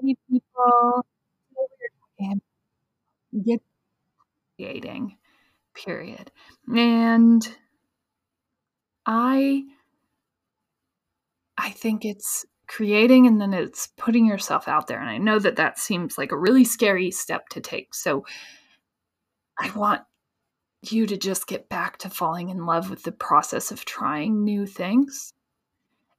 many 0.00 0.16
people 0.30 1.06
and 2.18 2.40
get 3.44 3.60
creating, 4.56 5.16
period. 5.74 6.30
And 6.68 7.56
I 9.06 9.64
I 11.56 11.70
think 11.70 12.04
it's 12.04 12.46
creating 12.66 13.26
and 13.26 13.40
then 13.40 13.52
it's 13.52 13.88
putting 13.96 14.26
yourself 14.26 14.68
out 14.68 14.86
there. 14.86 15.00
And 15.00 15.10
I 15.10 15.18
know 15.18 15.38
that 15.38 15.56
that 15.56 15.78
seems 15.78 16.16
like 16.16 16.32
a 16.32 16.38
really 16.38 16.64
scary 16.64 17.10
step 17.10 17.48
to 17.50 17.60
take. 17.60 17.94
So 17.94 18.24
I 19.58 19.70
want 19.72 20.02
you 20.82 21.06
to 21.06 21.16
just 21.16 21.46
get 21.46 21.68
back 21.68 21.98
to 21.98 22.08
falling 22.10 22.48
in 22.48 22.64
love 22.64 22.88
with 22.88 23.02
the 23.02 23.12
process 23.12 23.70
of 23.70 23.84
trying 23.84 24.44
new 24.44 24.66
things 24.66 25.34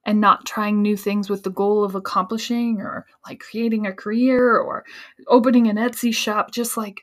and 0.04 0.20
not 0.20 0.44
trying 0.44 0.82
new 0.82 0.96
things 0.96 1.30
with 1.30 1.42
the 1.42 1.50
goal 1.50 1.84
of 1.84 1.94
accomplishing 1.94 2.80
or 2.80 3.06
like 3.26 3.40
creating 3.40 3.86
a 3.86 3.92
career 3.92 4.58
or 4.58 4.84
opening 5.28 5.68
an 5.68 5.76
Etsy 5.76 6.14
shop, 6.14 6.50
just 6.50 6.76
like 6.76 7.02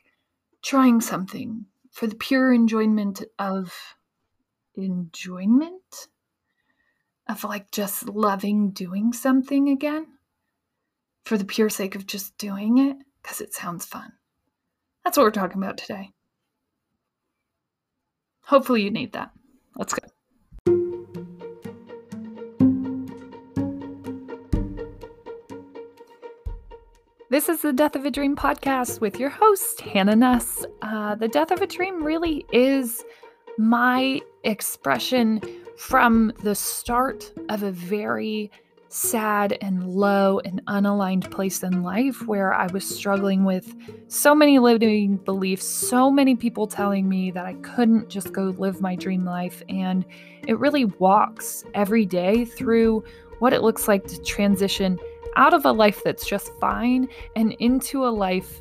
trying 0.62 1.00
something 1.00 1.64
for 1.90 2.06
the 2.06 2.14
pure 2.14 2.52
enjoyment 2.52 3.22
of 3.38 3.72
enjoyment 4.74 6.08
of 7.28 7.44
like 7.44 7.70
just 7.70 8.08
loving 8.08 8.70
doing 8.70 9.12
something 9.12 9.68
again 9.68 10.06
for 11.24 11.38
the 11.38 11.44
pure 11.44 11.68
sake 11.68 11.94
of 11.94 12.06
just 12.06 12.36
doing 12.38 12.78
it 12.78 12.96
because 13.22 13.40
it 13.40 13.54
sounds 13.54 13.84
fun. 13.84 14.12
That's 15.04 15.16
what 15.16 15.24
we're 15.24 15.30
talking 15.30 15.62
about 15.62 15.78
today. 15.78 16.10
Hopefully, 18.42 18.82
you 18.82 18.90
need 18.90 19.12
that. 19.12 19.30
Let's 19.76 19.94
go. 19.94 20.09
This 27.30 27.48
is 27.48 27.62
the 27.62 27.72
Death 27.72 27.94
of 27.94 28.04
a 28.04 28.10
Dream 28.10 28.34
podcast 28.34 29.00
with 29.00 29.20
your 29.20 29.28
host, 29.28 29.82
Hannah 29.82 30.16
Nuss. 30.16 30.66
Uh, 30.82 31.14
the 31.14 31.28
Death 31.28 31.52
of 31.52 31.62
a 31.62 31.66
Dream 31.68 32.02
really 32.02 32.44
is 32.52 33.04
my 33.56 34.20
expression 34.42 35.40
from 35.76 36.32
the 36.42 36.56
start 36.56 37.32
of 37.48 37.62
a 37.62 37.70
very 37.70 38.50
sad 38.88 39.56
and 39.60 39.86
low 39.88 40.40
and 40.40 40.60
unaligned 40.66 41.30
place 41.30 41.62
in 41.62 41.84
life 41.84 42.26
where 42.26 42.52
I 42.52 42.66
was 42.72 42.84
struggling 42.84 43.44
with 43.44 43.76
so 44.08 44.34
many 44.34 44.58
limiting 44.58 45.18
beliefs, 45.18 45.64
so 45.64 46.10
many 46.10 46.34
people 46.34 46.66
telling 46.66 47.08
me 47.08 47.30
that 47.30 47.46
I 47.46 47.54
couldn't 47.62 48.08
just 48.08 48.32
go 48.32 48.52
live 48.58 48.80
my 48.80 48.96
dream 48.96 49.24
life. 49.24 49.62
And 49.68 50.04
it 50.48 50.58
really 50.58 50.86
walks 50.86 51.62
every 51.74 52.06
day 52.06 52.44
through 52.44 53.04
what 53.38 53.52
it 53.52 53.62
looks 53.62 53.86
like 53.86 54.08
to 54.08 54.20
transition 54.22 54.98
out 55.36 55.54
of 55.54 55.64
a 55.64 55.72
life 55.72 56.02
that's 56.04 56.26
just 56.26 56.52
fine 56.60 57.08
and 57.36 57.52
into 57.54 58.04
a 58.04 58.10
life 58.10 58.60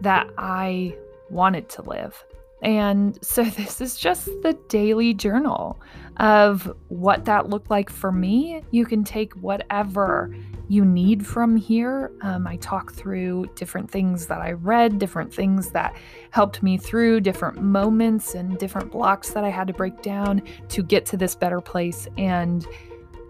that 0.00 0.28
I 0.38 0.96
wanted 1.28 1.68
to 1.70 1.82
live. 1.82 2.24
And 2.62 3.18
so, 3.24 3.44
this 3.56 3.80
is 3.80 3.96
just 3.96 4.26
the 4.42 4.58
daily 4.68 5.14
journal 5.14 5.80
of 6.18 6.70
what 6.88 7.24
that 7.24 7.48
looked 7.48 7.70
like 7.70 7.88
for 7.88 8.12
me. 8.12 8.62
You 8.70 8.84
can 8.84 9.04
take 9.04 9.32
whatever 9.34 10.34
you 10.68 10.84
need 10.84 11.26
from 11.26 11.56
here. 11.56 12.12
Um, 12.20 12.46
I 12.46 12.56
talk 12.56 12.92
through 12.92 13.46
different 13.56 13.90
things 13.90 14.26
that 14.26 14.40
I 14.40 14.52
read, 14.52 14.98
different 14.98 15.32
things 15.32 15.70
that 15.70 15.96
helped 16.30 16.62
me 16.62 16.76
through, 16.76 17.22
different 17.22 17.60
moments 17.60 18.34
and 18.34 18.58
different 18.58 18.92
blocks 18.92 19.30
that 19.30 19.42
I 19.42 19.48
had 19.48 19.66
to 19.68 19.72
break 19.72 20.02
down 20.02 20.42
to 20.68 20.82
get 20.82 21.06
to 21.06 21.16
this 21.16 21.34
better 21.34 21.60
place. 21.60 22.06
And 22.18 22.66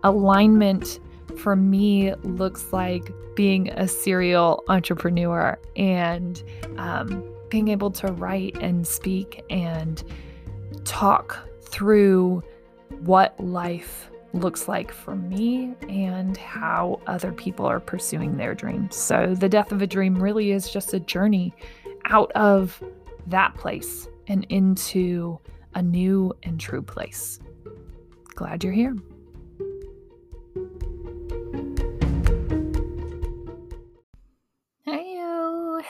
alignment 0.02 1.00
for 1.40 1.56
me 1.56 2.14
looks 2.16 2.72
like 2.72 3.10
being 3.34 3.70
a 3.70 3.88
serial 3.88 4.62
entrepreneur 4.68 5.58
and 5.74 6.42
um, 6.76 7.24
being 7.48 7.68
able 7.68 7.90
to 7.90 8.08
write 8.12 8.56
and 8.60 8.86
speak 8.86 9.42
and 9.48 10.04
talk 10.84 11.38
through 11.62 12.42
what 13.00 13.38
life 13.40 14.10
looks 14.32 14.68
like 14.68 14.92
for 14.92 15.16
me 15.16 15.74
and 15.88 16.36
how 16.36 17.00
other 17.06 17.32
people 17.32 17.66
are 17.66 17.80
pursuing 17.80 18.36
their 18.36 18.54
dreams. 18.54 18.94
So, 18.94 19.34
the 19.34 19.48
death 19.48 19.72
of 19.72 19.82
a 19.82 19.86
dream 19.86 20.22
really 20.22 20.52
is 20.52 20.70
just 20.70 20.94
a 20.94 21.00
journey 21.00 21.52
out 22.04 22.30
of 22.32 22.82
that 23.26 23.54
place 23.54 24.08
and 24.28 24.44
into 24.50 25.38
a 25.74 25.82
new 25.82 26.32
and 26.42 26.60
true 26.60 26.82
place. 26.82 27.40
Glad 28.34 28.62
you're 28.62 28.72
here. 28.72 28.96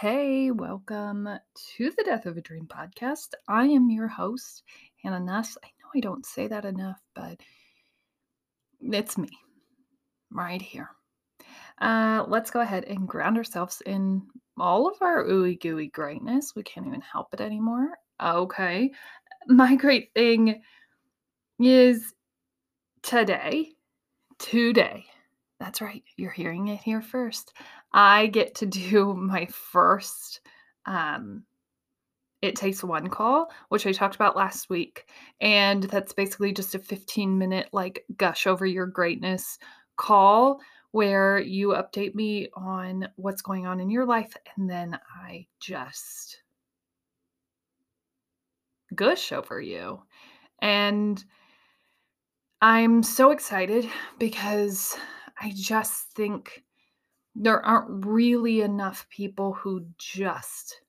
Hey, 0.01 0.51
welcome 0.51 1.29
to 1.77 1.91
the 1.91 2.05
Death 2.05 2.25
of 2.25 2.39
a 2.39 2.41
Dream 2.41 2.67
podcast. 2.67 3.35
I 3.49 3.67
am 3.67 3.91
your 3.91 4.09
host, 4.09 4.63
Hannah 5.03 5.21
Nuss. 5.21 5.59
I 5.63 5.67
know 5.67 5.91
I 5.95 6.01
don't 6.01 6.25
say 6.25 6.47
that 6.47 6.65
enough, 6.65 6.99
but 7.15 7.39
it's 8.81 9.19
me 9.19 9.29
right 10.33 10.63
here. 10.63 10.89
Uh, 11.83 12.25
let's 12.29 12.51
go 12.51 12.61
ahead 12.61 12.85
and 12.85 13.07
ground 13.07 13.37
ourselves 13.37 13.83
in 13.85 14.23
all 14.59 14.89
of 14.89 14.97
our 15.03 15.27
ooey 15.27 15.61
gooey 15.61 15.89
greatness. 15.89 16.55
We 16.57 16.63
can't 16.63 16.87
even 16.87 17.03
help 17.03 17.35
it 17.35 17.43
anymore. 17.43 17.91
Okay. 18.25 18.93
My 19.49 19.77
great 19.77 20.15
thing 20.15 20.63
is 21.59 22.15
today, 23.03 23.73
today. 24.39 25.05
That's 25.59 25.83
right. 25.83 26.03
You're 26.17 26.31
hearing 26.31 26.69
it 26.69 26.81
here 26.81 27.03
first. 27.03 27.53
I 27.93 28.27
get 28.29 28.55
to 28.57 28.67
do 28.67 29.15
my 29.15 29.47
first 29.47 30.41
um, 30.87 31.45
It 32.43 32.57
Takes 32.57 32.83
One 32.83 33.09
call, 33.09 33.51
which 33.69 33.87
I 33.87 33.93
talked 33.93 34.15
about 34.15 34.37
last 34.37 34.71
week. 34.71 35.09
And 35.41 35.85
that's 35.85 36.13
basically 36.13 36.53
just 36.53 36.75
a 36.75 36.79
15 36.79 37.39
minute, 37.39 37.69
like, 37.73 38.05
gush 38.17 38.47
over 38.47 38.67
your 38.67 38.87
greatness 38.87 39.59
call 39.97 40.61
where 40.93 41.39
you 41.39 41.69
update 41.69 42.15
me 42.15 42.49
on 42.55 43.09
what's 43.17 43.43
going 43.43 43.67
on 43.67 43.79
in 43.79 43.91
your 43.91 44.05
life. 44.05 44.37
And 44.57 44.69
then 44.69 44.99
I 45.25 45.47
just 45.61 46.43
gush 48.95 49.33
over 49.33 49.61
you. 49.61 50.03
And 50.61 51.23
I'm 52.61 53.03
so 53.03 53.31
excited 53.31 53.89
because 54.19 54.97
I 55.41 55.53
just 55.55 56.11
think 56.13 56.65
there 57.43 57.65
aren't 57.65 58.05
really 58.05 58.61
enough 58.61 59.07
people 59.09 59.55
who 59.55 59.87
just 59.97 60.83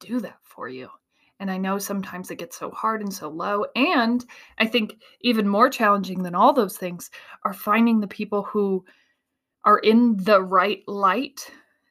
do 0.00 0.18
that 0.18 0.38
for 0.42 0.68
you. 0.68 0.88
And 1.38 1.48
I 1.48 1.58
know 1.58 1.78
sometimes 1.78 2.30
it 2.30 2.38
gets 2.38 2.58
so 2.58 2.72
hard 2.72 3.02
and 3.02 3.12
so 3.12 3.28
low. 3.28 3.66
And 3.76 4.24
I 4.58 4.66
think 4.66 4.96
even 5.20 5.46
more 5.46 5.70
challenging 5.70 6.24
than 6.24 6.34
all 6.34 6.52
those 6.52 6.76
things 6.76 7.10
are 7.44 7.52
finding 7.52 8.00
the 8.00 8.08
people 8.08 8.42
who 8.42 8.84
are 9.64 9.78
in 9.78 10.16
the 10.16 10.42
right 10.42 10.82
light 10.88 11.48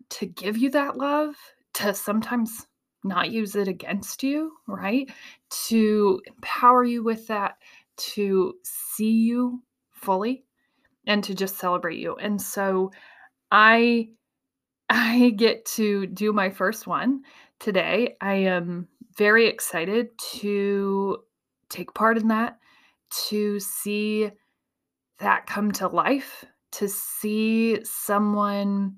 to 0.10 0.26
give 0.26 0.58
you 0.58 0.70
that 0.72 0.98
love, 0.98 1.36
to 1.76 1.94
sometimes 1.94 2.68
not 3.06 3.32
use 3.32 3.56
it 3.56 3.70
against 3.70 4.24
you, 4.24 4.52
right? 4.68 5.10
To 5.68 6.22
empower 6.26 6.84
you 6.84 7.02
with 7.02 7.28
that, 7.28 7.60
to 7.98 8.56
see 8.64 9.12
you 9.12 9.62
fully, 9.94 10.44
and 11.08 11.24
to 11.24 11.34
just 11.34 11.58
celebrate 11.58 12.00
you. 12.00 12.16
And 12.16 12.42
so 12.42 12.92
I 13.56 14.10
I 14.90 15.32
get 15.32 15.66
to 15.78 16.06
do 16.08 16.34
my 16.34 16.50
first 16.50 16.86
one 16.86 17.24
today. 17.60 18.18
I 18.22 18.34
am 18.34 18.88
very 19.18 19.48
excited 19.48 20.10
to 20.40 21.20
take 21.70 21.94
part 21.94 22.18
in 22.18 22.28
that, 22.28 22.60
to 23.30 23.60
see 23.60 24.30
that 25.20 25.48
come 25.48 25.72
to 25.72 25.88
life, 25.88 26.44
to 26.74 26.90
see 26.90 27.80
someone 27.84 28.98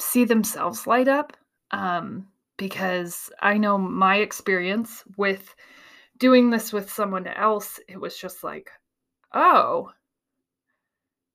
see 0.00 0.24
themselves 0.24 0.86
light 0.86 1.06
up. 1.06 1.36
Um, 1.70 2.28
because 2.56 3.30
I 3.40 3.58
know 3.58 3.78
my 3.78 4.16
experience 4.16 5.04
with 5.16 5.54
doing 6.18 6.50
this 6.50 6.72
with 6.72 6.90
someone 6.90 7.26
else, 7.26 7.78
it 7.88 8.00
was 8.00 8.16
just 8.16 8.42
like, 8.42 8.70
oh, 9.34 9.90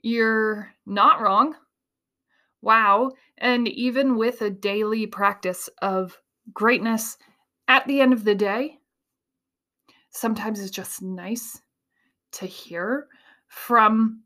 you're 0.02 0.72
not 0.86 1.22
wrong. 1.22 1.56
Wow. 2.62 3.12
And 3.38 3.68
even 3.68 4.18
with 4.18 4.42
a 4.42 4.50
daily 4.50 5.06
practice 5.06 5.70
of 5.82 6.20
greatness 6.54 7.18
at 7.68 7.86
the 7.88 8.02
end 8.02 8.14
of 8.14 8.24
the 8.24 8.36
day, 8.36 8.80
sometimes 10.10 10.60
it's 10.60 10.72
just 10.72 11.02
nice 11.02 11.62
to 12.34 12.46
hear 12.46 13.08
from 13.48 14.24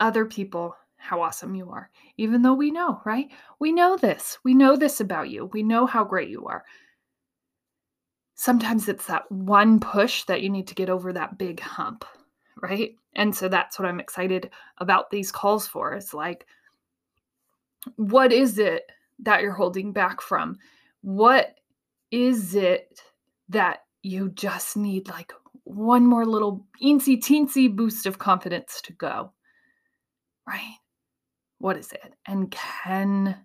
other 0.00 0.24
people 0.24 0.74
how 0.96 1.20
awesome 1.20 1.54
you 1.54 1.70
are, 1.70 1.90
even 2.16 2.42
though 2.42 2.54
we 2.54 2.70
know, 2.70 3.00
right? 3.04 3.28
We 3.60 3.70
know 3.72 3.96
this. 3.96 4.38
We 4.44 4.54
know 4.54 4.76
this 4.76 5.00
about 5.00 5.30
you. 5.30 5.46
We 5.52 5.62
know 5.62 5.86
how 5.86 6.04
great 6.04 6.30
you 6.30 6.46
are. 6.46 6.64
Sometimes 8.34 8.88
it's 8.88 9.06
that 9.06 9.30
one 9.30 9.78
push 9.78 10.24
that 10.24 10.42
you 10.42 10.50
need 10.50 10.66
to 10.68 10.74
get 10.74 10.90
over 10.90 11.12
that 11.12 11.38
big 11.38 11.60
hump, 11.60 12.04
right? 12.62 12.94
And 13.14 13.34
so 13.34 13.48
that's 13.48 13.78
what 13.78 13.86
I'm 13.86 14.00
excited 14.00 14.50
about 14.78 15.10
these 15.10 15.32
calls 15.32 15.66
for. 15.66 15.94
It's 15.94 16.12
like, 16.12 16.46
what 17.96 18.32
is 18.32 18.58
it 18.58 18.90
that 19.20 19.42
you're 19.42 19.52
holding 19.52 19.92
back 19.92 20.20
from? 20.20 20.58
What 21.02 21.54
is 22.10 22.54
it 22.54 23.00
that 23.48 23.84
you 24.02 24.30
just 24.30 24.76
need 24.76 25.08
like 25.08 25.32
one 25.64 26.06
more 26.06 26.26
little 26.26 26.66
eensy 26.82 27.18
teensy 27.18 27.74
boost 27.74 28.06
of 28.06 28.18
confidence 28.18 28.80
to 28.82 28.92
go? 28.92 29.32
Right? 30.46 30.76
What 31.58 31.76
is 31.76 31.92
it? 31.92 32.14
And 32.26 32.50
can 32.50 33.36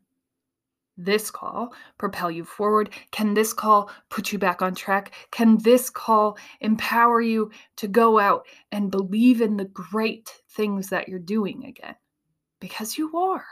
this 0.97 1.31
call 1.31 1.73
propel 1.97 2.29
you 2.29 2.43
forward? 2.43 2.89
Can 3.11 3.33
this 3.33 3.53
call 3.53 3.89
put 4.09 4.31
you 4.31 4.37
back 4.37 4.61
on 4.61 4.75
track? 4.75 5.13
Can 5.31 5.57
this 5.57 5.89
call 5.89 6.37
empower 6.59 7.21
you 7.21 7.51
to 7.77 7.87
go 7.87 8.19
out 8.19 8.45
and 8.71 8.91
believe 8.91 9.41
in 9.41 9.57
the 9.57 9.65
great 9.65 10.41
things 10.49 10.89
that 10.89 11.07
you're 11.07 11.19
doing 11.19 11.65
again? 11.65 11.95
Because 12.59 12.97
you 12.97 13.17
are. 13.17 13.45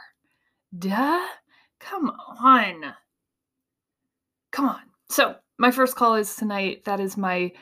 Duh. 0.78 1.26
Come 1.80 2.10
on. 2.10 2.94
Come 4.52 4.66
on. 4.66 4.80
So, 5.08 5.36
my 5.58 5.70
first 5.70 5.96
call 5.96 6.14
is 6.14 6.34
tonight. 6.36 6.84
That 6.84 7.00
is 7.00 7.16
my 7.16 7.52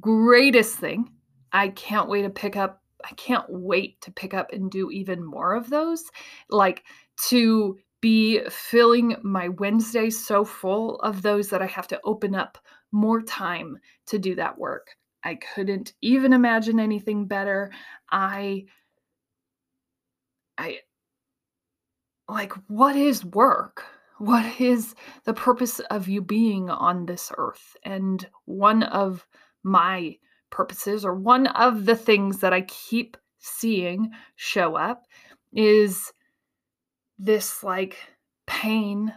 greatest 0.00 0.76
thing. 0.78 1.10
I 1.52 1.68
can't 1.68 2.08
wait 2.08 2.22
to 2.22 2.30
pick 2.30 2.56
up. 2.56 2.82
I 3.04 3.14
can't 3.14 3.46
wait 3.48 4.00
to 4.02 4.12
pick 4.12 4.32
up 4.34 4.52
and 4.52 4.70
do 4.70 4.90
even 4.90 5.24
more 5.24 5.54
of 5.54 5.70
those. 5.70 6.04
Like 6.50 6.84
to 7.28 7.78
be 8.00 8.40
filling 8.48 9.16
my 9.22 9.48
Wednesdays 9.48 10.24
so 10.24 10.44
full 10.44 10.96
of 11.00 11.22
those 11.22 11.48
that 11.48 11.62
I 11.62 11.66
have 11.66 11.88
to 11.88 12.00
open 12.04 12.34
up 12.34 12.58
more 12.92 13.22
time 13.22 13.78
to 14.06 14.18
do 14.18 14.34
that 14.36 14.58
work. 14.58 14.88
I 15.24 15.36
couldn't 15.36 15.94
even 16.02 16.32
imagine 16.32 16.78
anything 16.80 17.26
better. 17.26 17.72
I 18.10 18.66
I 20.58 20.80
like 22.32 22.52
what 22.68 22.96
is 22.96 23.24
work? 23.24 23.84
What 24.18 24.60
is 24.60 24.94
the 25.24 25.34
purpose 25.34 25.80
of 25.90 26.08
you 26.08 26.22
being 26.22 26.70
on 26.70 27.06
this 27.06 27.32
earth? 27.36 27.76
And 27.84 28.26
one 28.44 28.82
of 28.84 29.26
my 29.62 30.16
purposes 30.50 31.04
or 31.04 31.14
one 31.14 31.46
of 31.48 31.86
the 31.86 31.96
things 31.96 32.38
that 32.38 32.52
I 32.52 32.62
keep 32.62 33.16
seeing 33.38 34.10
show 34.36 34.76
up 34.76 35.04
is 35.52 36.12
this 37.18 37.62
like 37.62 37.96
pain 38.46 39.12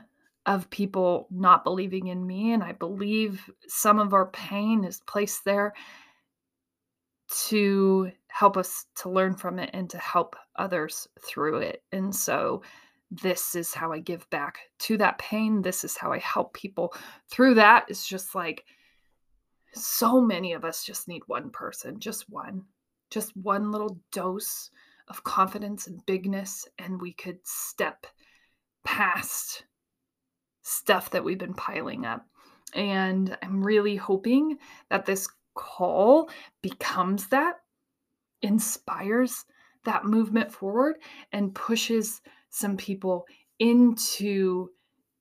of 0.46 0.70
people 0.70 1.28
not 1.32 1.64
believing 1.64 2.08
in 2.08 2.26
me. 2.26 2.54
And 2.54 2.64
I 2.64 2.74
believe 2.74 3.50
some 3.68 4.00
of 4.00 4.14
our 4.14 4.28
pain 4.28 4.84
is 4.84 5.02
placed 5.08 5.46
there 5.46 5.74
to 7.48 8.12
help 8.28 8.58
us 8.58 8.86
to 8.98 9.10
learn 9.10 9.36
from 9.36 9.60
it 9.60 9.70
and 9.74 9.90
to 9.90 9.98
help 9.98 10.36
others 10.56 11.08
through 11.20 11.60
it. 11.60 11.82
And 11.92 12.16
so 12.16 12.62
this 13.12 13.56
is 13.56 13.74
how 13.74 13.92
I 13.92 14.00
give 14.00 14.30
back 14.30 14.60
to 14.80 14.98
that 14.98 15.18
pain. 15.18 15.62
This 15.62 15.84
is 15.84 15.98
how 15.98 16.12
I 16.12 16.20
help 16.20 16.54
people 16.54 16.94
through 17.30 17.56
that. 17.56 17.86
It's 17.88 18.08
just 18.08 18.36
like 18.36 18.66
so 19.74 20.22
many 20.22 20.54
of 20.54 20.66
us 20.66 20.84
just 20.84 21.08
need 21.08 21.22
one 21.28 21.50
person, 21.50 22.00
just 22.00 22.30
one, 22.30 22.64
just 23.10 23.36
one 23.36 23.72
little 23.72 24.00
dose 24.12 24.70
of 25.08 25.24
confidence 25.24 25.88
and 25.88 26.06
bigness, 26.06 26.68
and 26.80 27.00
we 27.00 27.14
could 27.14 27.38
step 27.44 28.08
past 28.84 29.66
stuff 30.64 31.12
that 31.12 31.24
we've 31.24 31.38
been 31.38 31.54
piling 31.54 32.06
up. 32.06 32.26
And 32.74 33.38
I'm 33.44 33.64
really 33.64 33.96
hoping 33.96 34.58
that 34.90 35.06
this 35.06 35.28
call 35.54 36.30
becomes 36.62 37.28
that, 37.28 37.58
inspires 38.42 39.46
that 39.86 40.06
movement 40.06 40.52
forward, 40.52 40.96
and 41.32 41.54
pushes 41.54 42.22
some 42.56 42.78
people 42.78 43.26
into 43.60 44.70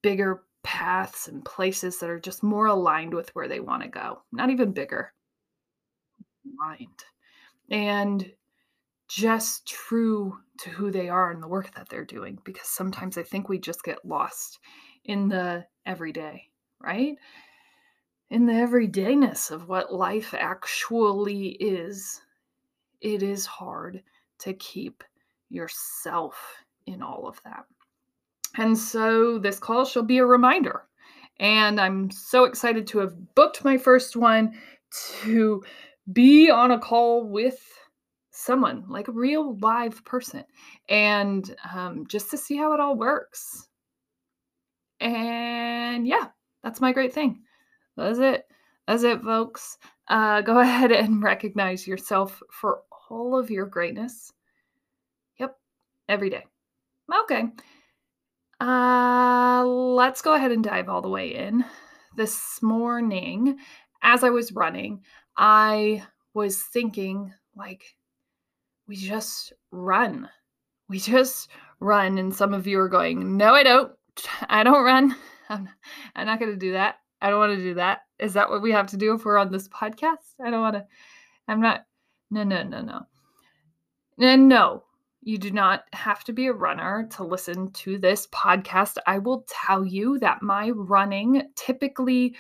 bigger 0.02 0.44
paths 0.62 1.28
and 1.28 1.44
places 1.44 1.98
that 1.98 2.08
are 2.08 2.20
just 2.20 2.42
more 2.42 2.66
aligned 2.66 3.12
with 3.12 3.34
where 3.34 3.48
they 3.48 3.60
want 3.60 3.82
to 3.82 3.88
go. 3.88 4.22
Not 4.32 4.50
even 4.50 4.72
bigger, 4.72 5.12
aligned. 6.46 7.04
And 7.70 8.32
just 9.08 9.66
true 9.66 10.38
to 10.58 10.70
who 10.70 10.90
they 10.90 11.08
are 11.08 11.30
and 11.30 11.42
the 11.42 11.48
work 11.48 11.74
that 11.74 11.88
they're 11.88 12.04
doing 12.04 12.38
because 12.44 12.68
sometimes 12.68 13.18
I 13.18 13.22
think 13.22 13.48
we 13.48 13.58
just 13.58 13.82
get 13.82 14.04
lost 14.04 14.60
in 15.04 15.28
the 15.28 15.66
everyday, 15.84 16.48
right? 16.80 17.16
In 18.30 18.46
the 18.46 18.52
everydayness 18.52 19.50
of 19.50 19.68
what 19.68 19.92
life 19.92 20.34
actually 20.34 21.48
is. 21.48 22.20
It 23.00 23.22
is 23.22 23.44
hard 23.44 24.02
to 24.38 24.54
keep 24.54 25.04
yourself 25.50 26.63
in 26.86 27.02
all 27.02 27.26
of 27.26 27.40
that. 27.44 27.64
And 28.56 28.76
so 28.76 29.38
this 29.38 29.58
call 29.58 29.84
shall 29.84 30.02
be 30.02 30.18
a 30.18 30.26
reminder. 30.26 30.84
And 31.40 31.80
I'm 31.80 32.10
so 32.10 32.44
excited 32.44 32.86
to 32.88 32.98
have 32.98 33.34
booked 33.34 33.64
my 33.64 33.76
first 33.76 34.16
one 34.16 34.54
to 35.22 35.62
be 36.12 36.50
on 36.50 36.70
a 36.70 36.78
call 36.78 37.24
with 37.24 37.60
someone, 38.30 38.84
like 38.88 39.08
a 39.08 39.12
real 39.12 39.56
live 39.58 40.04
person, 40.04 40.44
and 40.88 41.54
um, 41.74 42.06
just 42.08 42.30
to 42.30 42.36
see 42.36 42.56
how 42.56 42.72
it 42.72 42.80
all 42.80 42.96
works. 42.96 43.68
And 45.00 46.06
yeah, 46.06 46.28
that's 46.62 46.80
my 46.80 46.92
great 46.92 47.12
thing. 47.12 47.42
That's 47.96 48.18
it. 48.18 48.46
That's 48.86 49.02
it, 49.02 49.22
folks. 49.22 49.78
Uh, 50.08 50.40
go 50.42 50.58
ahead 50.60 50.92
and 50.92 51.22
recognize 51.22 51.86
yourself 51.86 52.42
for 52.50 52.82
all 53.10 53.38
of 53.38 53.50
your 53.50 53.66
greatness. 53.66 54.32
Yep, 55.38 55.56
every 56.08 56.30
day. 56.30 56.44
Okay. 57.12 57.44
Uh, 58.60 59.64
let's 59.64 60.22
go 60.22 60.34
ahead 60.34 60.52
and 60.52 60.64
dive 60.64 60.88
all 60.88 61.02
the 61.02 61.08
way 61.08 61.34
in. 61.34 61.64
This 62.16 62.62
morning, 62.62 63.58
as 64.02 64.22
I 64.22 64.30
was 64.30 64.52
running, 64.52 65.02
I 65.36 66.04
was 66.32 66.62
thinking, 66.62 67.32
like, 67.56 67.82
we 68.86 68.96
just 68.96 69.52
run. 69.70 70.28
We 70.88 70.98
just 70.98 71.50
run. 71.80 72.18
And 72.18 72.34
some 72.34 72.54
of 72.54 72.66
you 72.66 72.78
are 72.78 72.88
going, 72.88 73.36
no, 73.36 73.54
I 73.54 73.62
don't. 73.62 73.92
I 74.48 74.62
don't 74.62 74.84
run. 74.84 75.16
I'm, 75.48 75.68
I'm 76.14 76.26
not 76.26 76.38
going 76.38 76.52
to 76.52 76.58
do 76.58 76.72
that. 76.72 76.96
I 77.20 77.30
don't 77.30 77.40
want 77.40 77.56
to 77.56 77.62
do 77.62 77.74
that. 77.74 78.02
Is 78.18 78.34
that 78.34 78.48
what 78.48 78.62
we 78.62 78.72
have 78.72 78.86
to 78.88 78.96
do 78.96 79.14
if 79.14 79.24
we're 79.24 79.38
on 79.38 79.50
this 79.50 79.68
podcast? 79.68 80.34
I 80.42 80.50
don't 80.50 80.60
want 80.60 80.76
to. 80.76 80.86
I'm 81.48 81.60
not. 81.60 81.84
No, 82.30 82.44
no, 82.44 82.62
no, 82.62 82.80
no. 82.80 83.02
And 84.18 84.48
no, 84.48 84.84
you 85.24 85.38
do 85.38 85.50
not 85.50 85.84
have 85.92 86.22
to 86.24 86.32
be 86.32 86.46
a 86.46 86.52
runner 86.52 87.08
to 87.12 87.24
listen 87.24 87.70
to 87.72 87.98
this 87.98 88.26
podcast. 88.28 88.98
I 89.06 89.18
will 89.18 89.46
tell 89.48 89.84
you 89.84 90.18
that 90.20 90.42
my 90.42 90.70
running 90.70 91.50
typically 91.56 92.36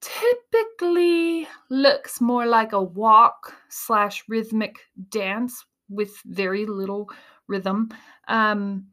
typically 0.00 1.48
looks 1.70 2.20
more 2.20 2.46
like 2.46 2.72
a 2.72 2.82
walk 2.82 3.54
slash 3.70 4.22
rhythmic 4.28 4.76
dance 5.08 5.64
with 5.88 6.14
very 6.26 6.66
little 6.66 7.08
rhythm. 7.46 7.88
Um, 8.28 8.86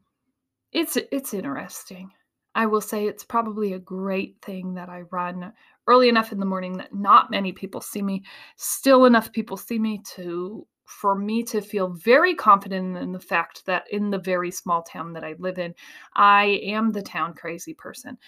it's 0.72 0.96
it's 1.10 1.34
interesting. 1.34 2.10
I 2.54 2.66
will 2.66 2.80
say 2.80 3.06
it's 3.06 3.24
probably 3.24 3.72
a 3.72 3.78
great 3.78 4.36
thing 4.42 4.74
that 4.74 4.88
I 4.88 5.02
run 5.10 5.52
early 5.86 6.08
enough 6.08 6.32
in 6.32 6.38
the 6.38 6.46
morning 6.46 6.76
that 6.76 6.94
not 6.94 7.30
many 7.30 7.52
people 7.52 7.80
see 7.80 8.02
me. 8.02 8.24
Still 8.56 9.06
enough 9.06 9.32
people 9.32 9.56
see 9.56 9.78
me 9.78 10.02
to 10.14 10.66
for 10.84 11.14
me 11.14 11.42
to 11.44 11.60
feel 11.60 11.88
very 11.88 12.34
confident 12.34 12.96
in 12.96 13.12
the 13.12 13.20
fact 13.20 13.64
that 13.66 13.84
in 13.90 14.10
the 14.10 14.18
very 14.18 14.50
small 14.50 14.82
town 14.82 15.12
that 15.14 15.24
I 15.24 15.34
live 15.38 15.58
in, 15.58 15.74
I 16.14 16.60
am 16.64 16.90
the 16.90 17.02
town 17.02 17.34
crazy 17.34 17.74
person. 17.74 18.18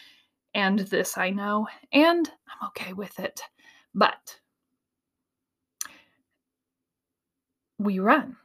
And 0.54 0.78
this 0.80 1.18
I 1.18 1.30
know, 1.30 1.66
and 1.92 2.30
I'm 2.49 2.68
okay 2.68 2.92
with 2.92 3.18
it. 3.18 3.40
But 3.94 4.38
we 7.78 7.99
run. 7.99 8.37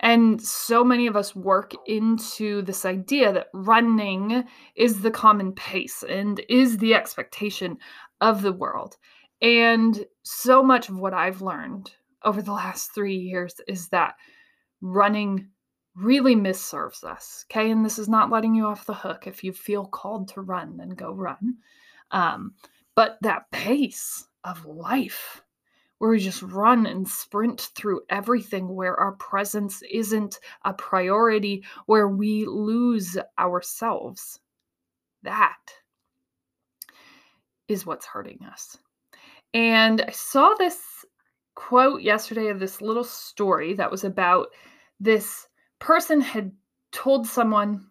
And 0.00 0.40
so 0.40 0.84
many 0.84 1.06
of 1.06 1.16
us 1.16 1.34
work 1.34 1.72
into 1.86 2.62
this 2.62 2.84
idea 2.84 3.32
that 3.32 3.48
running 3.52 4.44
is 4.76 5.00
the 5.00 5.10
common 5.10 5.52
pace 5.52 6.04
and 6.08 6.40
is 6.48 6.78
the 6.78 6.94
expectation 6.94 7.78
of 8.20 8.42
the 8.42 8.52
world. 8.52 8.96
And 9.42 10.04
so 10.22 10.62
much 10.62 10.88
of 10.88 10.98
what 10.98 11.12
I've 11.12 11.42
learned 11.42 11.92
over 12.24 12.42
the 12.42 12.52
last 12.52 12.94
three 12.94 13.16
years 13.16 13.60
is 13.68 13.88
that 13.88 14.14
running 14.80 15.48
really 15.96 16.34
misserves 16.34 17.04
us. 17.04 17.44
Okay. 17.50 17.70
And 17.70 17.84
this 17.84 17.98
is 17.98 18.08
not 18.08 18.30
letting 18.30 18.54
you 18.54 18.66
off 18.66 18.86
the 18.86 18.94
hook. 18.94 19.26
If 19.26 19.44
you 19.44 19.52
feel 19.52 19.86
called 19.86 20.28
to 20.28 20.40
run, 20.40 20.76
then 20.76 20.90
go 20.90 21.12
run. 21.12 21.56
Um, 22.10 22.54
but 22.94 23.18
that 23.22 23.50
pace 23.50 24.26
of 24.44 24.64
life, 24.66 25.42
where 25.98 26.10
we 26.10 26.18
just 26.18 26.42
run 26.42 26.86
and 26.86 27.08
sprint 27.08 27.70
through 27.74 28.02
everything, 28.10 28.74
where 28.74 28.98
our 28.98 29.12
presence 29.12 29.82
isn't 29.90 30.38
a 30.64 30.74
priority, 30.74 31.64
where 31.86 32.08
we 32.08 32.44
lose 32.46 33.16
ourselves, 33.38 34.40
that 35.22 35.56
is 37.68 37.86
what's 37.86 38.06
hurting 38.06 38.40
us. 38.50 38.76
And 39.54 40.02
I 40.02 40.10
saw 40.10 40.54
this 40.54 41.04
quote 41.54 42.02
yesterday 42.02 42.48
of 42.48 42.58
this 42.58 42.80
little 42.80 43.04
story 43.04 43.74
that 43.74 43.90
was 43.90 44.04
about 44.04 44.48
this 45.00 45.48
person 45.78 46.20
had 46.20 46.52
told 46.92 47.26
someone 47.26 47.86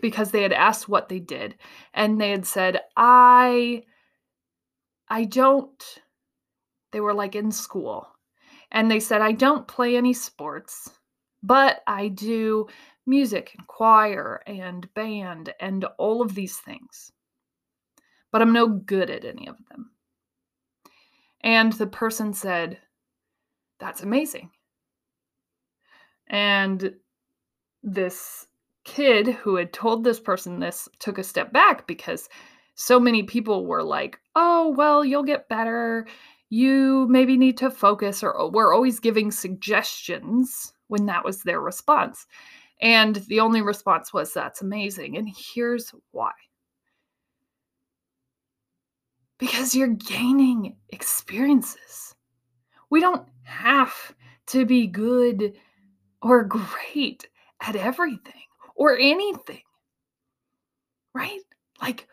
because 0.00 0.30
they 0.30 0.42
had 0.42 0.52
asked 0.52 0.88
what 0.88 1.08
they 1.08 1.20
did 1.20 1.54
and 1.92 2.20
they 2.20 2.30
had 2.30 2.46
said 2.46 2.80
i 2.96 3.82
i 5.08 5.24
don't 5.24 6.00
they 6.90 7.00
were 7.00 7.14
like 7.14 7.34
in 7.34 7.50
school 7.50 8.08
and 8.72 8.90
they 8.90 9.00
said 9.00 9.20
i 9.20 9.32
don't 9.32 9.68
play 9.68 9.96
any 9.96 10.12
sports 10.12 10.90
but 11.42 11.82
i 11.86 12.08
do 12.08 12.66
music 13.06 13.54
and 13.56 13.66
choir 13.66 14.42
and 14.46 14.92
band 14.94 15.52
and 15.60 15.84
all 15.98 16.22
of 16.22 16.34
these 16.34 16.58
things 16.58 17.12
but 18.32 18.42
i'm 18.42 18.52
no 18.52 18.66
good 18.66 19.10
at 19.10 19.24
any 19.24 19.46
of 19.46 19.56
them 19.70 19.90
and 21.44 21.72
the 21.74 21.86
person 21.86 22.34
said 22.34 22.78
that's 23.78 24.02
amazing 24.02 24.50
and 26.26 26.92
this 27.84 28.46
kid 28.84 29.28
who 29.28 29.56
had 29.56 29.72
told 29.72 30.02
this 30.02 30.20
person 30.20 30.58
this 30.58 30.88
took 30.98 31.18
a 31.18 31.22
step 31.22 31.52
back 31.52 31.86
because 31.86 32.28
so 32.74 32.98
many 32.98 33.22
people 33.22 33.66
were 33.66 33.82
like, 33.82 34.18
oh, 34.34 34.74
well, 34.76 35.04
you'll 35.04 35.22
get 35.22 35.48
better. 35.48 36.06
You 36.50 37.06
maybe 37.08 37.36
need 37.36 37.56
to 37.58 37.70
focus, 37.70 38.22
or 38.22 38.36
oh, 38.38 38.48
we're 38.48 38.74
always 38.74 39.00
giving 39.00 39.30
suggestions 39.30 40.72
when 40.88 41.06
that 41.06 41.24
was 41.24 41.42
their 41.42 41.60
response. 41.60 42.26
And 42.80 43.16
the 43.28 43.40
only 43.40 43.62
response 43.62 44.12
was, 44.12 44.32
that's 44.32 44.60
amazing. 44.60 45.16
And 45.16 45.28
here's 45.28 45.92
why 46.10 46.32
because 49.38 49.74
you're 49.74 49.88
gaining 49.88 50.76
experiences. 50.90 52.14
We 52.90 53.00
don't 53.00 53.26
have 53.42 53.92
to 54.48 54.64
be 54.64 54.86
good 54.86 55.54
or 56.22 56.44
great 56.44 57.28
at 57.60 57.76
everything 57.76 58.42
or 58.74 58.96
anything. 58.96 59.62
Right? 61.14 61.40
Like, 61.80 62.08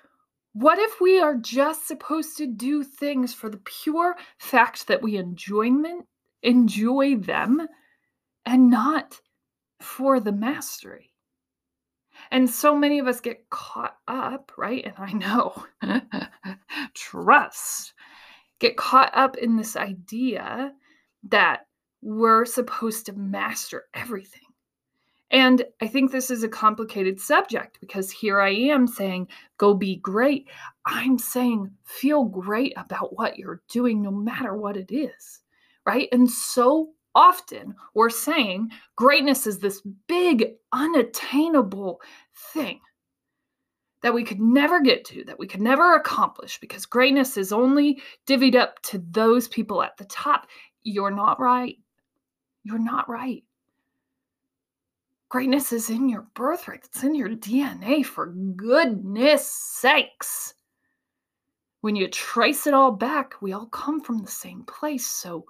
what 0.53 0.79
if 0.79 0.99
we 0.99 1.19
are 1.19 1.35
just 1.35 1.87
supposed 1.87 2.37
to 2.37 2.47
do 2.47 2.83
things 2.83 3.33
for 3.33 3.49
the 3.49 3.61
pure 3.83 4.15
fact 4.37 4.87
that 4.87 5.01
we 5.01 5.17
enjoyment 5.17 6.05
enjoy 6.43 7.15
them 7.15 7.67
and 8.45 8.69
not 8.69 9.19
for 9.79 10.19
the 10.19 10.31
mastery? 10.31 11.10
And 12.31 12.49
so 12.49 12.75
many 12.75 12.99
of 12.99 13.07
us 13.07 13.19
get 13.19 13.49
caught 13.49 13.97
up, 14.07 14.53
right? 14.57 14.85
And 14.85 14.95
I 14.97 15.11
know, 15.11 15.65
trust, 16.93 17.93
get 18.59 18.77
caught 18.77 19.11
up 19.13 19.37
in 19.37 19.57
this 19.57 19.75
idea 19.75 20.73
that 21.29 21.67
we're 22.01 22.45
supposed 22.45 23.05
to 23.07 23.13
master 23.13 23.83
everything. 23.93 24.41
And 25.29 25.63
I 25.81 25.87
think 25.87 26.11
this 26.11 26.29
is 26.29 26.43
a 26.43 26.49
complicated 26.49 27.19
subject 27.19 27.79
because 27.79 28.11
here 28.11 28.41
I 28.41 28.49
am 28.49 28.85
saying, 28.85 29.29
go 29.57 29.73
be 29.73 29.97
great. 29.97 30.47
I'm 30.85 31.17
saying, 31.17 31.71
feel 31.83 32.25
great 32.25 32.73
about 32.75 33.15
what 33.17 33.37
you're 33.37 33.61
doing, 33.69 34.01
no 34.01 34.11
matter 34.11 34.55
what 34.55 34.75
it 34.75 34.91
is. 34.91 35.39
Right. 35.85 36.09
And 36.11 36.29
so 36.29 36.89
often 37.15 37.75
we're 37.93 38.09
saying 38.09 38.69
greatness 38.95 39.47
is 39.47 39.59
this 39.59 39.81
big, 40.07 40.51
unattainable 40.73 42.01
thing 42.53 42.79
that 44.01 44.13
we 44.13 44.23
could 44.23 44.39
never 44.39 44.81
get 44.81 45.05
to, 45.05 45.23
that 45.25 45.37
we 45.37 45.47
could 45.47 45.61
never 45.61 45.95
accomplish 45.95 46.59
because 46.59 46.85
greatness 46.85 47.37
is 47.37 47.53
only 47.53 48.01
divvied 48.27 48.55
up 48.55 48.81
to 48.81 49.03
those 49.11 49.47
people 49.47 49.83
at 49.83 49.95
the 49.97 50.05
top. 50.05 50.47
You're 50.83 51.11
not 51.11 51.39
right. 51.39 51.77
You're 52.63 52.79
not 52.79 53.07
right. 53.07 53.43
Greatness 55.29 55.71
is 55.71 55.89
in 55.89 56.09
your 56.09 56.27
birthright, 56.33 56.81
it's 56.83 57.03
in 57.03 57.15
your 57.15 57.29
DNA, 57.29 58.05
for 58.05 58.27
goodness 58.27 59.47
sakes. 59.47 60.55
When 61.79 61.95
you 61.95 62.09
trace 62.09 62.67
it 62.67 62.73
all 62.73 62.91
back, 62.91 63.41
we 63.41 63.53
all 63.53 63.67
come 63.67 64.01
from 64.01 64.17
the 64.17 64.27
same 64.27 64.63
place. 64.63 65.07
So 65.07 65.45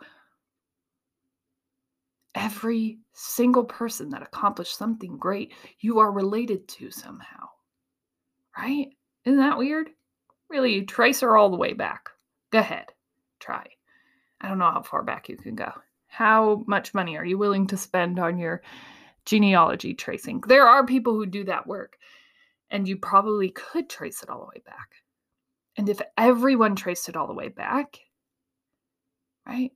every 2.35 2.99
single 3.13 3.63
person 3.63 4.09
that 4.09 4.21
accomplished 4.21 4.77
something 4.77 5.17
great, 5.17 5.53
you 5.79 5.99
are 5.99 6.11
related 6.11 6.67
to 6.67 6.91
somehow. 6.91 7.49
Right? 8.57 8.89
Isn't 9.25 9.39
that 9.39 9.57
weird? 9.57 9.89
Really, 10.49 10.73
you 10.73 10.85
trace 10.85 11.21
her 11.21 11.37
all 11.37 11.49
the 11.49 11.57
way 11.57 11.73
back. 11.73 12.09
Go 12.51 12.59
ahead, 12.59 12.87
try. 13.39 13.65
I 14.41 14.47
don't 14.47 14.59
know 14.59 14.71
how 14.71 14.81
far 14.81 15.03
back 15.03 15.29
you 15.29 15.37
can 15.37 15.55
go. 15.55 15.71
How 16.07 16.63
much 16.67 16.93
money 16.93 17.17
are 17.17 17.25
you 17.25 17.37
willing 17.37 17.67
to 17.67 17.77
spend 17.77 18.19
on 18.19 18.37
your 18.37 18.61
genealogy 19.25 19.93
tracing. 19.93 20.41
There 20.47 20.67
are 20.67 20.85
people 20.85 21.13
who 21.13 21.25
do 21.25 21.43
that 21.45 21.67
work, 21.67 21.97
and 22.69 22.87
you 22.87 22.97
probably 22.97 23.49
could 23.49 23.89
trace 23.89 24.23
it 24.23 24.29
all 24.29 24.39
the 24.39 24.45
way 24.45 24.61
back. 24.65 24.89
And 25.77 25.87
if 25.89 26.01
everyone 26.17 26.75
traced 26.75 27.09
it 27.09 27.15
all 27.15 27.27
the 27.27 27.33
way 27.33 27.49
back, 27.49 27.99
right? 29.45 29.71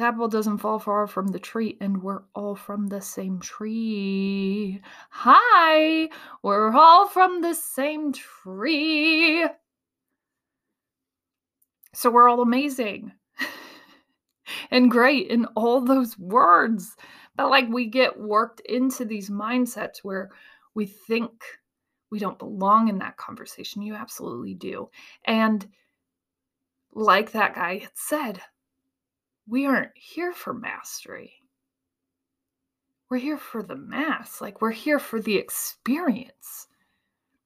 The 0.00 0.06
apple 0.06 0.28
doesn't 0.28 0.56
fall 0.56 0.78
far 0.78 1.06
from 1.06 1.26
the 1.26 1.38
tree, 1.38 1.76
and 1.78 2.02
we're 2.02 2.22
all 2.34 2.56
from 2.56 2.86
the 2.86 3.02
same 3.02 3.38
tree. 3.38 4.80
Hi, 5.10 6.08
we're 6.42 6.72
all 6.72 7.06
from 7.06 7.42
the 7.42 7.52
same 7.52 8.14
tree. 8.14 9.46
So 11.92 12.10
we're 12.10 12.30
all 12.30 12.40
amazing 12.40 13.12
and 14.70 14.90
great 14.90 15.28
in 15.28 15.44
all 15.54 15.82
those 15.82 16.18
words. 16.18 16.96
But 17.36 17.50
like 17.50 17.68
we 17.68 17.84
get 17.84 18.18
worked 18.18 18.60
into 18.60 19.04
these 19.04 19.28
mindsets 19.28 19.98
where 20.02 20.30
we 20.74 20.86
think 20.86 21.30
we 22.10 22.18
don't 22.18 22.38
belong 22.38 22.88
in 22.88 22.96
that 23.00 23.18
conversation. 23.18 23.82
You 23.82 23.96
absolutely 23.96 24.54
do. 24.54 24.88
And 25.26 25.68
like 26.94 27.32
that 27.32 27.54
guy 27.54 27.80
had 27.80 27.92
said, 27.92 28.40
we 29.46 29.66
aren't 29.66 29.92
here 29.94 30.32
for 30.32 30.54
mastery. 30.54 31.34
We're 33.08 33.18
here 33.18 33.38
for 33.38 33.62
the 33.62 33.76
mass. 33.76 34.40
Like 34.40 34.60
we're 34.60 34.70
here 34.70 35.00
for 35.00 35.20
the 35.20 35.36
experience, 35.36 36.68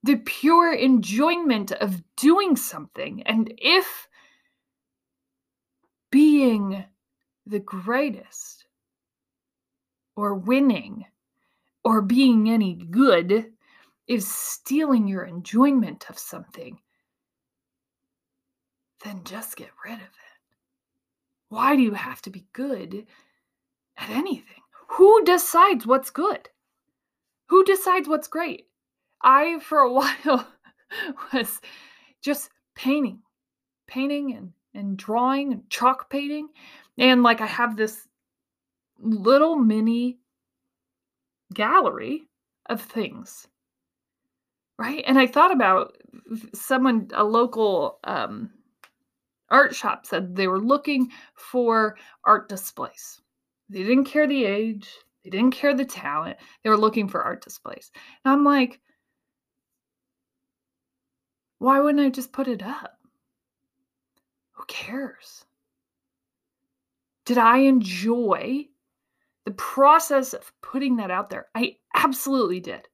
the 0.02 0.16
pure 0.16 0.74
enjoyment 0.74 1.72
of 1.72 2.02
doing 2.16 2.56
something. 2.56 3.22
And 3.22 3.52
if 3.56 4.08
being 6.10 6.84
the 7.46 7.60
greatest 7.60 8.66
or 10.16 10.34
winning 10.34 11.06
or 11.82 12.02
being 12.02 12.50
any 12.50 12.74
good 12.74 13.52
is 14.06 14.28
stealing 14.28 15.08
your 15.08 15.24
enjoyment 15.24 16.04
of 16.10 16.18
something, 16.18 16.78
then 19.02 19.22
just 19.24 19.56
get 19.56 19.70
rid 19.84 19.94
of 19.94 20.00
it. 20.00 20.23
Why 21.54 21.76
do 21.76 21.82
you 21.82 21.92
have 21.92 22.20
to 22.22 22.30
be 22.30 22.48
good 22.52 23.06
at 23.96 24.10
anything? 24.10 24.62
Who 24.88 25.24
decides 25.24 25.86
what's 25.86 26.10
good? 26.10 26.48
Who 27.46 27.62
decides 27.62 28.08
what's 28.08 28.26
great? 28.26 28.66
I, 29.22 29.60
for 29.60 29.78
a 29.78 29.92
while, 29.98 30.48
was 31.32 31.60
just 32.22 32.50
painting, 32.74 33.20
painting 33.86 34.34
and, 34.34 34.52
and 34.74 34.96
drawing 34.96 35.52
and 35.52 35.70
chalk 35.70 36.10
painting. 36.10 36.48
And 36.98 37.22
like 37.22 37.40
I 37.40 37.46
have 37.46 37.76
this 37.76 38.08
little 38.98 39.54
mini 39.54 40.18
gallery 41.52 42.24
of 42.66 42.80
things 42.80 43.46
right 44.78 45.04
and 45.06 45.18
i 45.18 45.26
thought 45.26 45.52
about 45.52 45.96
someone 46.52 47.08
a 47.14 47.22
local 47.22 48.00
um, 48.04 48.50
art 49.54 49.74
shop 49.74 50.04
said 50.04 50.34
they 50.34 50.48
were 50.48 50.60
looking 50.60 51.10
for 51.36 51.96
art 52.24 52.48
displays. 52.48 53.20
They 53.70 53.84
didn't 53.84 54.04
care 54.04 54.26
the 54.26 54.44
age 54.44 54.90
they 55.22 55.30
didn't 55.30 55.52
care 55.52 55.74
the 55.74 55.86
talent 55.86 56.36
they 56.62 56.70
were 56.70 56.76
looking 56.76 57.08
for 57.08 57.22
art 57.22 57.42
displays. 57.42 57.90
And 58.24 58.32
i'm 58.32 58.44
like 58.44 58.80
why 61.58 61.80
wouldn't 61.80 62.04
i 62.04 62.10
just 62.10 62.32
put 62.32 62.48
it 62.48 62.62
up? 62.62 62.98
Who 64.52 64.64
cares? 64.66 65.44
Did 67.24 67.38
i 67.38 67.58
enjoy 67.58 68.66
the 69.44 69.52
process 69.52 70.34
of 70.34 70.52
putting 70.62 70.96
that 70.96 71.10
out 71.10 71.30
there, 71.30 71.46
I 71.54 71.76
absolutely 71.94 72.60
did. 72.60 72.88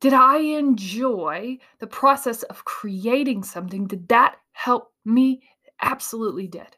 Did 0.00 0.14
I 0.14 0.38
enjoy 0.38 1.58
the 1.78 1.86
process 1.86 2.42
of 2.44 2.64
creating 2.64 3.42
something? 3.42 3.86
Did 3.86 4.08
that 4.08 4.36
help 4.52 4.92
me? 5.04 5.42
Absolutely 5.82 6.46
did. 6.46 6.76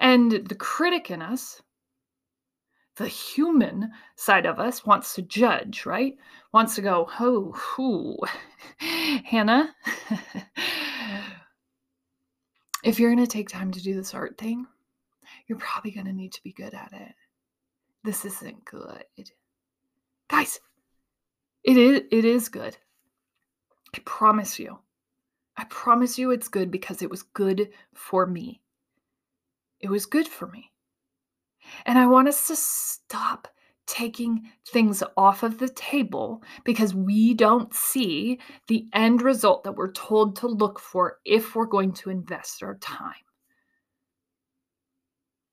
And 0.00 0.32
the 0.32 0.54
critic 0.56 1.10
in 1.10 1.22
us, 1.22 1.62
the 2.96 3.06
human 3.06 3.92
side 4.16 4.46
of 4.46 4.58
us, 4.58 4.84
wants 4.84 5.14
to 5.14 5.22
judge, 5.22 5.86
right? 5.86 6.16
Wants 6.52 6.74
to 6.74 6.82
go, 6.82 7.08
oh, 7.20 7.52
who, 7.52 8.18
Hannah, 9.24 9.72
if 12.82 12.98
you're 12.98 13.14
going 13.14 13.24
to 13.24 13.30
take 13.30 13.48
time 13.48 13.70
to 13.70 13.82
do 13.82 13.94
this 13.94 14.14
art 14.14 14.36
thing, 14.38 14.66
you're 15.46 15.58
probably 15.58 15.92
going 15.92 16.06
to 16.06 16.12
need 16.12 16.32
to 16.32 16.42
be 16.42 16.52
good 16.52 16.74
at 16.74 16.92
it. 16.92 17.14
This 18.02 18.24
isn't 18.24 18.64
good. 18.64 19.30
Guys, 20.28 20.60
it 21.64 21.76
is 21.76 22.02
it 22.10 22.24
is 22.24 22.48
good. 22.48 22.76
I 23.94 23.98
promise 24.04 24.58
you. 24.58 24.78
I 25.56 25.64
promise 25.64 26.18
you 26.18 26.30
it's 26.30 26.48
good 26.48 26.70
because 26.70 27.00
it 27.02 27.10
was 27.10 27.22
good 27.22 27.70
for 27.94 28.26
me. 28.26 28.60
It 29.80 29.88
was 29.88 30.06
good 30.06 30.28
for 30.28 30.46
me. 30.46 30.70
And 31.84 31.98
I 31.98 32.06
want 32.06 32.28
us 32.28 32.46
to 32.48 32.56
stop 32.56 33.48
taking 33.86 34.50
things 34.68 35.02
off 35.16 35.42
of 35.42 35.58
the 35.58 35.68
table 35.68 36.42
because 36.64 36.94
we 36.94 37.34
don't 37.34 37.72
see 37.72 38.40
the 38.66 38.86
end 38.92 39.22
result 39.22 39.64
that 39.64 39.76
we're 39.76 39.92
told 39.92 40.36
to 40.36 40.48
look 40.48 40.78
for 40.78 41.18
if 41.24 41.54
we're 41.54 41.66
going 41.66 41.92
to 41.92 42.10
invest 42.10 42.62
our 42.62 42.76
time. 42.76 43.14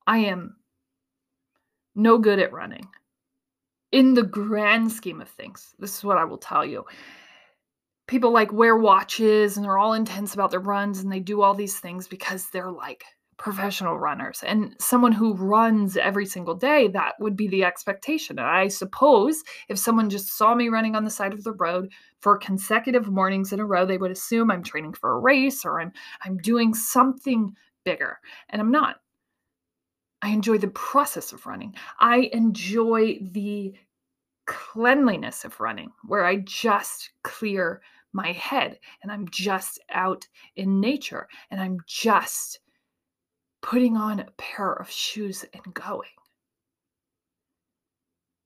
I 0.06 0.18
am 0.18 0.56
no 1.94 2.18
good 2.18 2.40
at 2.40 2.52
running. 2.52 2.86
In 3.94 4.14
the 4.14 4.24
grand 4.24 4.90
scheme 4.90 5.20
of 5.20 5.28
things, 5.28 5.72
this 5.78 5.96
is 5.96 6.02
what 6.02 6.18
I 6.18 6.24
will 6.24 6.36
tell 6.36 6.64
you. 6.64 6.84
People 8.08 8.32
like 8.32 8.52
wear 8.52 8.76
watches 8.76 9.56
and 9.56 9.64
they're 9.64 9.78
all 9.78 9.92
intense 9.92 10.34
about 10.34 10.50
their 10.50 10.58
runs 10.58 10.98
and 10.98 11.12
they 11.12 11.20
do 11.20 11.42
all 11.42 11.54
these 11.54 11.78
things 11.78 12.08
because 12.08 12.50
they're 12.50 12.72
like 12.72 13.04
professional 13.36 13.96
runners. 13.96 14.42
And 14.44 14.74
someone 14.80 15.12
who 15.12 15.34
runs 15.34 15.96
every 15.96 16.26
single 16.26 16.56
day 16.56 16.88
that 16.88 17.12
would 17.20 17.36
be 17.36 17.46
the 17.46 17.62
expectation. 17.62 18.40
And 18.40 18.48
i 18.48 18.66
suppose 18.66 19.44
if 19.68 19.78
someone 19.78 20.10
just 20.10 20.36
saw 20.36 20.56
me 20.56 20.70
running 20.70 20.96
on 20.96 21.04
the 21.04 21.10
side 21.10 21.32
of 21.32 21.44
the 21.44 21.52
road 21.52 21.92
for 22.18 22.36
consecutive 22.36 23.12
mornings 23.12 23.52
in 23.52 23.60
a 23.60 23.64
row 23.64 23.86
they 23.86 23.98
would 23.98 24.10
assume 24.10 24.50
i'm 24.50 24.64
training 24.64 24.94
for 24.94 25.12
a 25.12 25.20
race 25.20 25.64
or 25.64 25.80
i'm 25.80 25.92
i'm 26.24 26.36
doing 26.38 26.74
something 26.74 27.54
bigger. 27.84 28.18
And 28.48 28.60
i'm 28.60 28.72
not 28.72 28.96
i 30.24 30.28
enjoy 30.28 30.58
the 30.58 30.68
process 30.68 31.32
of 31.32 31.46
running 31.46 31.74
i 32.00 32.30
enjoy 32.32 33.18
the 33.32 33.72
cleanliness 34.46 35.44
of 35.44 35.60
running 35.60 35.90
where 36.06 36.24
i 36.24 36.36
just 36.36 37.10
clear 37.22 37.80
my 38.12 38.32
head 38.32 38.78
and 39.02 39.12
i'm 39.12 39.28
just 39.28 39.80
out 39.90 40.26
in 40.56 40.80
nature 40.80 41.28
and 41.50 41.60
i'm 41.60 41.78
just 41.86 42.60
putting 43.64 43.96
on 43.96 44.20
a 44.20 44.30
pair 44.36 44.74
of 44.74 44.90
shoes 44.90 45.42
and 45.54 45.72
going. 45.72 46.10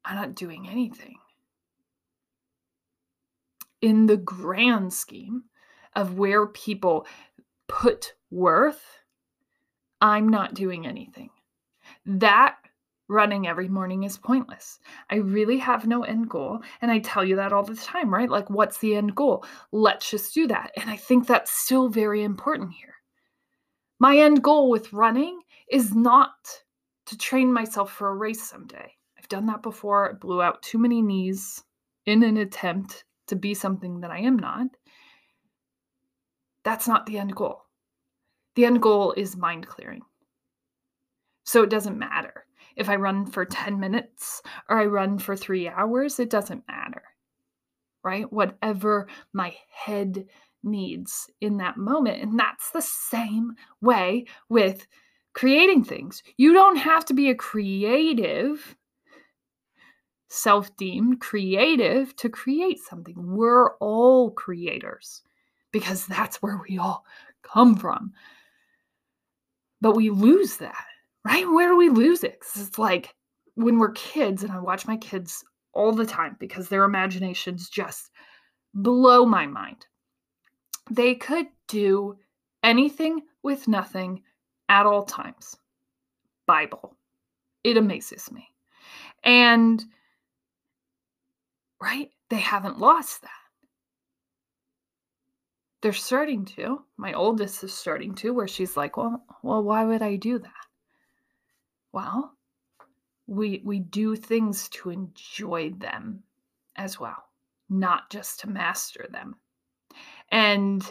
I'm 0.04 0.14
not 0.14 0.36
doing 0.36 0.68
anything. 0.70 1.16
In 3.82 4.06
the 4.06 4.16
grand 4.16 4.92
scheme 4.94 5.42
of 5.96 6.16
where 6.18 6.46
people 6.46 7.04
put 7.66 8.14
worth, 8.30 9.00
I'm 10.00 10.28
not 10.28 10.54
doing 10.54 10.86
anything. 10.86 11.30
That 12.08 12.56
running 13.08 13.46
every 13.46 13.68
morning 13.68 14.04
is 14.04 14.16
pointless. 14.16 14.78
I 15.10 15.16
really 15.16 15.58
have 15.58 15.86
no 15.86 16.04
end 16.04 16.30
goal. 16.30 16.60
And 16.80 16.90
I 16.90 17.00
tell 17.00 17.22
you 17.22 17.36
that 17.36 17.52
all 17.52 17.62
the 17.62 17.76
time, 17.76 18.12
right? 18.12 18.30
Like, 18.30 18.48
what's 18.48 18.78
the 18.78 18.96
end 18.96 19.14
goal? 19.14 19.44
Let's 19.72 20.10
just 20.10 20.32
do 20.34 20.46
that. 20.46 20.72
And 20.76 20.88
I 20.88 20.96
think 20.96 21.26
that's 21.26 21.50
still 21.52 21.90
very 21.90 22.22
important 22.22 22.72
here. 22.72 22.94
My 23.98 24.16
end 24.16 24.42
goal 24.42 24.70
with 24.70 24.92
running 24.92 25.40
is 25.70 25.94
not 25.94 26.32
to 27.06 27.18
train 27.18 27.52
myself 27.52 27.92
for 27.92 28.08
a 28.08 28.14
race 28.16 28.42
someday. 28.42 28.90
I've 29.18 29.28
done 29.28 29.46
that 29.46 29.62
before. 29.62 30.10
I 30.10 30.12
blew 30.14 30.40
out 30.40 30.62
too 30.62 30.78
many 30.78 31.02
knees 31.02 31.62
in 32.06 32.22
an 32.22 32.38
attempt 32.38 33.04
to 33.26 33.36
be 33.36 33.52
something 33.52 34.00
that 34.00 34.10
I 34.10 34.20
am 34.20 34.38
not. 34.38 34.68
That's 36.64 36.88
not 36.88 37.04
the 37.06 37.18
end 37.18 37.34
goal. 37.34 37.64
The 38.54 38.64
end 38.64 38.80
goal 38.80 39.12
is 39.12 39.36
mind 39.36 39.66
clearing. 39.66 40.02
So 41.48 41.62
it 41.62 41.70
doesn't 41.70 41.98
matter. 41.98 42.44
If 42.76 42.90
I 42.90 42.96
run 42.96 43.24
for 43.24 43.46
10 43.46 43.80
minutes 43.80 44.42
or 44.68 44.78
I 44.78 44.84
run 44.84 45.18
for 45.18 45.34
three 45.34 45.66
hours, 45.66 46.20
it 46.20 46.28
doesn't 46.28 46.68
matter, 46.68 47.02
right? 48.04 48.30
Whatever 48.30 49.08
my 49.32 49.56
head 49.70 50.26
needs 50.62 51.30
in 51.40 51.56
that 51.56 51.78
moment. 51.78 52.20
And 52.20 52.38
that's 52.38 52.70
the 52.70 52.82
same 52.82 53.54
way 53.80 54.26
with 54.50 54.86
creating 55.32 55.84
things. 55.84 56.22
You 56.36 56.52
don't 56.52 56.76
have 56.76 57.06
to 57.06 57.14
be 57.14 57.30
a 57.30 57.34
creative, 57.34 58.76
self 60.28 60.76
deemed 60.76 61.22
creative 61.22 62.14
to 62.16 62.28
create 62.28 62.78
something. 62.78 63.14
We're 63.16 63.74
all 63.76 64.32
creators 64.32 65.22
because 65.72 66.06
that's 66.06 66.42
where 66.42 66.60
we 66.68 66.76
all 66.76 67.06
come 67.42 67.74
from. 67.74 68.12
But 69.80 69.96
we 69.96 70.10
lose 70.10 70.58
that, 70.58 70.84
right? 71.28 71.48
Where 71.48 71.68
do 71.68 71.76
we 71.76 71.90
lose 71.90 72.24
it? 72.24 72.38
It's 72.56 72.78
like 72.78 73.14
when 73.54 73.78
we're 73.78 73.92
kids, 73.92 74.42
and 74.42 74.52
I 74.52 74.58
watch 74.58 74.86
my 74.86 74.96
kids 74.96 75.44
all 75.72 75.92
the 75.92 76.06
time 76.06 76.36
because 76.40 76.68
their 76.68 76.84
imaginations 76.84 77.68
just 77.68 78.10
blow 78.74 79.24
my 79.24 79.46
mind 79.46 79.86
they 80.90 81.14
could 81.14 81.46
do 81.66 82.16
anything 82.62 83.22
with 83.42 83.68
nothing 83.68 84.22
at 84.68 84.86
all 84.86 85.04
times. 85.04 85.56
Bible. 86.46 86.96
It 87.64 87.76
amazes 87.76 88.30
me. 88.32 88.48
And, 89.22 89.84
right, 91.80 92.10
they 92.30 92.36
haven't 92.36 92.78
lost 92.78 93.22
that. 93.22 93.30
They're 95.80 95.92
starting 95.92 96.44
to. 96.56 96.82
My 96.96 97.12
oldest 97.12 97.62
is 97.62 97.72
starting 97.72 98.14
to, 98.16 98.32
where 98.32 98.48
she's 98.48 98.76
like, 98.76 98.96
well, 98.96 99.22
well, 99.42 99.62
why 99.62 99.84
would 99.84 100.02
I 100.02 100.16
do 100.16 100.38
that? 100.38 100.67
Well, 101.92 102.36
we 103.26 103.62
we 103.64 103.78
do 103.80 104.16
things 104.16 104.68
to 104.70 104.90
enjoy 104.90 105.70
them 105.70 106.22
as 106.76 106.98
well, 106.98 107.24
not 107.68 108.10
just 108.10 108.40
to 108.40 108.48
master 108.48 109.06
them. 109.10 109.36
And 110.30 110.90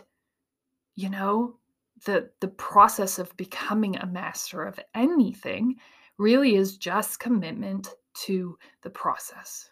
you 0.95 1.09
know 1.09 1.57
the 2.05 2.29
the 2.39 2.47
process 2.47 3.19
of 3.19 3.35
becoming 3.37 3.97
a 3.97 4.05
master 4.05 4.63
of 4.63 4.79
anything 4.93 5.75
really 6.17 6.55
is 6.55 6.77
just 6.77 7.19
commitment 7.19 7.89
to 8.25 8.57
the 8.81 8.89
process. 8.89 9.69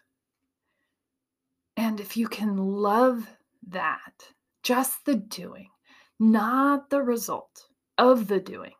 And 1.76 2.00
if 2.00 2.16
you 2.16 2.28
can 2.28 2.56
love 2.56 3.28
that 3.68 4.32
just 4.62 5.04
the 5.04 5.16
doing 5.16 5.68
not 6.18 6.88
the 6.90 7.02
result 7.02 7.66
of 7.98 8.28
the 8.28 8.40
doing 8.40 8.72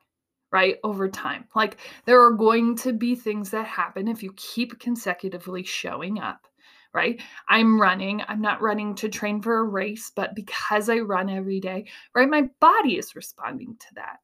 right 0.53 0.77
over 0.85 1.09
time 1.09 1.45
like 1.55 1.79
there 2.05 2.23
are 2.23 2.33
going 2.33 2.77
to 2.77 2.93
be 2.93 3.15
things 3.15 3.51
that 3.51 3.67
happen 3.67 4.09
if 4.09 4.23
you 4.23 4.33
keep 4.37 4.79
consecutively 4.79 5.63
showing 5.63 6.21
up 6.21 6.47
right? 6.97 7.21
I'm 7.47 7.79
running. 7.79 8.23
I'm 8.27 8.41
not 8.41 8.63
running 8.63 8.95
to 8.97 9.11
train 9.11 9.43
for 9.43 9.59
a 9.59 9.65
race, 9.65 10.11
but 10.17 10.35
because 10.35 10.89
I 10.89 11.01
run 11.01 11.29
every 11.29 11.61
day, 11.61 11.87
right? 12.15 12.27
My 12.29 12.49
body 12.59 12.97
is 12.97 13.15
responding 13.15 13.77
to 13.79 13.87
that. 13.97 14.17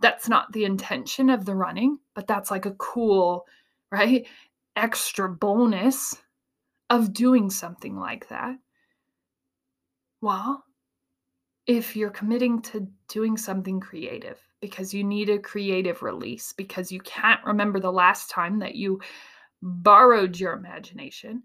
That's 0.00 0.28
not 0.28 0.52
the 0.52 0.64
intention 0.64 1.30
of 1.30 1.44
the 1.44 1.54
running, 1.54 1.98
but 2.14 2.26
that's 2.26 2.50
like 2.50 2.66
a 2.66 2.72
cool, 2.72 3.46
right? 3.92 4.26
Extra 4.74 5.28
bonus 5.28 6.16
of 6.90 7.12
doing 7.12 7.50
something 7.50 7.96
like 7.96 8.28
that. 8.30 8.56
Well, 10.20 10.64
if 11.68 11.94
you're 11.94 12.10
committing 12.10 12.62
to 12.62 12.88
doing 13.08 13.36
something 13.36 13.78
creative 13.78 14.40
because 14.60 14.92
you 14.92 15.04
need 15.04 15.28
a 15.28 15.38
creative 15.38 16.02
release, 16.02 16.52
because 16.52 16.90
you 16.90 17.00
can't 17.00 17.44
remember 17.44 17.80
the 17.80 17.92
last 17.92 18.30
time 18.30 18.58
that 18.58 18.74
you 18.74 19.00
borrowed 19.62 20.38
your 20.38 20.52
imagination, 20.52 21.42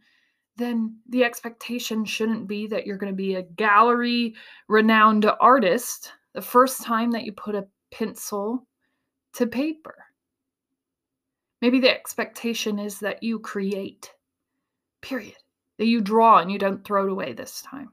then 0.58 0.98
the 1.10 1.24
expectation 1.24 2.06
shouldn't 2.06 2.48
be 2.48 2.68
that 2.68 2.86
you're 2.86 2.98
going 2.98 3.12
to 3.12 3.16
be 3.16 3.36
a 3.36 3.44
gallery 3.44 4.36
renowned 4.68 5.26
artist 5.40 6.12
the 6.34 6.42
first 6.42 6.84
time 6.84 7.12
that 7.12 7.24
you 7.24 7.32
put 7.32 7.56
a 7.56 7.68
pencil 7.92 8.66
to 9.34 9.48
paper. 9.48 9.96
Maybe 11.62 11.80
the 11.80 11.90
expectation 11.90 12.78
is 12.78 13.00
that 13.00 13.24
you 13.24 13.40
create, 13.40 14.12
period. 15.02 15.36
That 15.80 15.86
you 15.88 16.02
draw 16.02 16.38
and 16.38 16.52
you 16.52 16.60
don't 16.60 16.86
throw 16.86 17.08
it 17.08 17.12
away 17.12 17.34
this 17.34 17.64
time. 17.64 17.90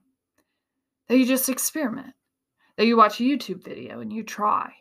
That 1.09 1.17
you 1.17 1.25
just 1.25 1.49
experiment. 1.49 2.13
That 2.77 2.87
you 2.87 2.97
watch 2.97 3.21
a 3.21 3.25
YouTube 3.25 3.65
video 3.65 4.01
and 4.01 4.13
you 4.13 4.23
try. 4.23 4.73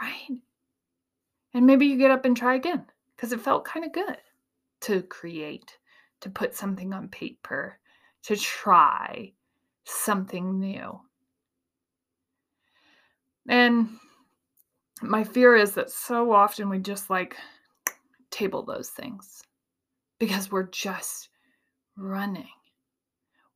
Right? 0.00 0.38
And 1.54 1.66
maybe 1.66 1.86
you 1.86 1.96
get 1.96 2.10
up 2.10 2.24
and 2.24 2.36
try 2.36 2.54
again 2.54 2.84
because 3.14 3.32
it 3.32 3.40
felt 3.40 3.64
kind 3.64 3.84
of 3.84 3.92
good 3.92 4.18
to 4.82 5.02
create 5.02 5.78
to 6.20 6.30
put 6.30 6.54
something 6.54 6.92
on 6.92 7.08
paper, 7.08 7.78
to 8.24 8.36
try 8.36 9.32
something 9.84 10.58
new. 10.58 11.00
And 13.48 13.88
my 15.02 15.24
fear 15.24 15.54
is 15.56 15.72
that 15.72 15.90
so 15.90 16.32
often 16.32 16.68
we 16.68 16.78
just 16.78 17.10
like 17.10 17.36
table 18.30 18.62
those 18.62 18.90
things 18.90 19.42
because 20.18 20.50
we're 20.50 20.68
just 20.70 21.28
running. 21.96 22.48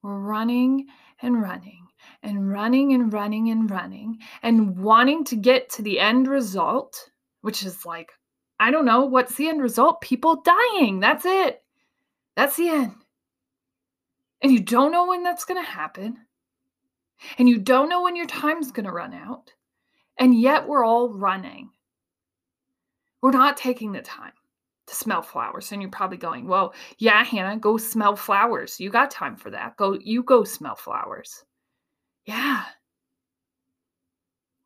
We're 0.03 0.21
running 0.21 0.87
and 1.23 1.41
running 1.41 1.87
and 2.23 2.51
running 2.51 2.93
and 2.93 3.13
running 3.13 3.51
and 3.51 3.71
running 3.71 4.19
and 4.43 4.79
wanting 4.79 5.25
to 5.25 5.37
get 5.37 5.69
to 5.71 5.83
the 5.83 5.99
end 5.99 6.29
result 6.29 7.11
which 7.43 7.65
is 7.65 7.87
like, 7.87 8.13
I 8.59 8.71
don't 8.71 8.85
know, 8.85 9.05
what's 9.05 9.35
the 9.35 9.49
end 9.49 9.63
result? 9.63 10.01
People 10.01 10.43
dying. 10.43 11.01
That's 11.01 11.25
it. 11.25 11.63
That's 12.37 12.57
the 12.57 12.69
end. 12.69 12.95
And 14.43 14.53
you 14.53 14.61
don't 14.61 14.93
know 14.93 15.07
when 15.07 15.23
that's 15.23 15.45
going 15.45 15.63
to 15.63 15.69
happen. 15.69 16.19
And 17.39 17.49
you 17.49 17.59
don't 17.59 17.89
know 17.89 18.03
when 18.03 18.17
your 18.17 18.27
time's 18.27 18.73
going 18.73 18.87
to 18.87 18.93
run 18.93 19.13
out. 19.13 19.53
And 20.19 20.39
yet 20.39 20.67
we're 20.67 20.85
all 20.85 21.11
running. 21.11 21.71
We're 23.23 23.33
not 23.33 23.57
taking 23.57 23.93
the 23.93 24.03
time 24.03 24.33
to 24.91 24.97
smell 24.97 25.23
flowers. 25.23 25.73
And 25.73 25.81
you're 25.81 25.91
probably 25.91 26.19
going, 26.19 26.47
well, 26.47 26.75
yeah, 26.99 27.25
Hannah, 27.25 27.59
go 27.59 27.77
smell 27.77 28.17
flowers. 28.17 28.79
You 28.81 28.91
got 28.91 29.11
time 29.11 29.37
for 29.37 29.51
that. 29.51 29.77
Go, 29.77 29.99
you 30.03 30.23
go 30.23 30.45
smell 30.45 30.75
flowers. 30.75 31.45
Yeah. 32.27 32.65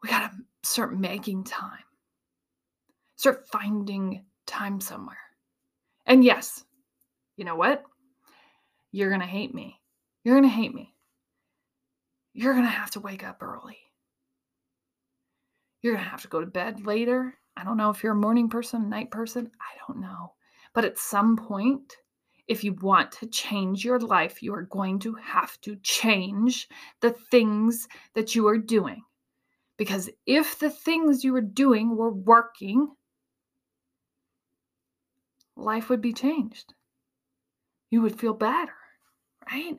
We 0.03 0.09
got 0.09 0.31
to 0.31 0.37
start 0.63 0.99
making 0.99 1.45
time, 1.45 1.85
start 3.17 3.47
finding 3.49 4.25
time 4.47 4.81
somewhere. 4.81 5.17
And 6.07 6.25
yes, 6.25 6.65
you 7.37 7.45
know 7.45 7.57
what? 7.57 7.85
You're 8.93 9.09
going 9.09 9.21
to 9.21 9.27
hate 9.27 9.55
me. 9.55 9.81
You're 10.25 10.35
going 10.35 10.49
to 10.49 10.55
hate 10.55 10.75
me. 10.75 10.95
You're 12.35 12.53
going 12.53 12.67
to 12.67 12.71
have 12.71 12.91
to 12.93 13.01
wake 13.01 13.25
up 13.25 13.43
early. 13.43 13.79
You're 15.81 15.95
going 15.95 16.05
to 16.05 16.11
have 16.11 16.23
to 16.23 16.29
go 16.29 16.41
to 16.41 16.47
bed 16.47 16.85
later. 16.85 17.35
I 17.57 17.65
don't 17.65 17.77
know 17.77 17.91
if 17.91 18.03
you're 18.03 18.13
a 18.13 18.17
morning 18.17 18.49
person, 18.49 18.89
night 18.89 19.11
person. 19.11 19.51
I 19.61 19.79
don't 19.87 20.01
know. 20.01 20.33
But 20.73 20.85
at 20.85 20.99
some 20.99 21.37
point, 21.37 21.93
if 22.49 22.65
you 22.65 22.75
want 22.75 23.13
to 23.13 23.27
change 23.27 23.85
your 23.85 23.99
life, 23.99 24.43
you 24.43 24.55
are 24.55 24.63
going 24.63 24.99
to 25.01 25.15
have 25.15 25.61
to 25.63 25.77
change 25.77 26.69
the 27.01 27.13
things 27.13 27.89
that 28.15 28.35
you 28.35 28.47
are 28.49 28.59
doing. 28.59 29.03
Because 29.77 30.11
if 30.27 30.59
the 30.59 30.71
things 30.71 31.25
you 31.25 31.33
were 31.33 31.41
doing 31.41 31.97
were 31.97 32.13
working, 32.13 32.89
life 35.57 35.89
would 35.89 36.01
be 36.01 36.13
changed. 36.13 36.75
You 37.91 38.03
would 38.03 38.19
feel 38.19 38.35
better, 38.35 38.75
right? 39.51 39.79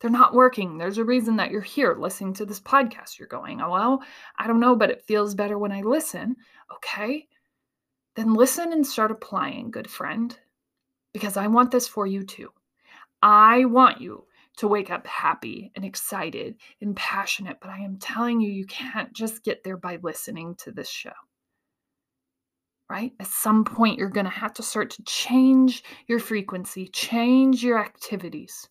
They're 0.00 0.10
not 0.10 0.34
working. 0.34 0.76
There's 0.76 0.98
a 0.98 1.04
reason 1.04 1.36
that 1.36 1.50
you're 1.50 1.60
here 1.60 1.96
listening 1.98 2.34
to 2.34 2.46
this 2.46 2.60
podcast. 2.60 3.18
You're 3.18 3.28
going, 3.28 3.60
oh, 3.60 3.70
well, 3.70 4.02
I 4.38 4.46
don't 4.46 4.60
know, 4.60 4.76
but 4.76 4.90
it 4.90 5.04
feels 5.06 5.34
better 5.34 5.58
when 5.58 5.72
I 5.72 5.82
listen. 5.82 6.36
Okay. 6.74 7.26
Then 8.16 8.34
listen 8.34 8.72
and 8.72 8.86
start 8.86 9.10
applying, 9.10 9.70
good 9.70 9.90
friend, 9.90 10.36
because 11.12 11.36
I 11.36 11.46
want 11.46 11.70
this 11.70 11.88
for 11.88 12.06
you 12.06 12.24
too. 12.24 12.50
I 13.22 13.64
want 13.64 14.00
you 14.00 14.26
to 14.58 14.68
wake 14.68 14.90
up 14.90 15.06
happy 15.06 15.72
and 15.74 15.84
excited 15.84 16.56
and 16.80 16.94
passionate, 16.94 17.56
but 17.60 17.70
I 17.70 17.78
am 17.78 17.96
telling 17.96 18.40
you, 18.40 18.52
you 18.52 18.66
can't 18.66 19.12
just 19.12 19.42
get 19.42 19.64
there 19.64 19.76
by 19.76 19.98
listening 20.02 20.54
to 20.56 20.70
this 20.70 20.88
show. 20.88 21.12
Right? 22.88 23.12
At 23.18 23.26
some 23.26 23.64
point, 23.64 23.98
you're 23.98 24.10
going 24.10 24.26
to 24.26 24.30
have 24.30 24.52
to 24.54 24.62
start 24.62 24.90
to 24.90 25.02
change 25.04 25.82
your 26.06 26.20
frequency, 26.20 26.86
change 26.88 27.64
your 27.64 27.78
activities 27.80 28.68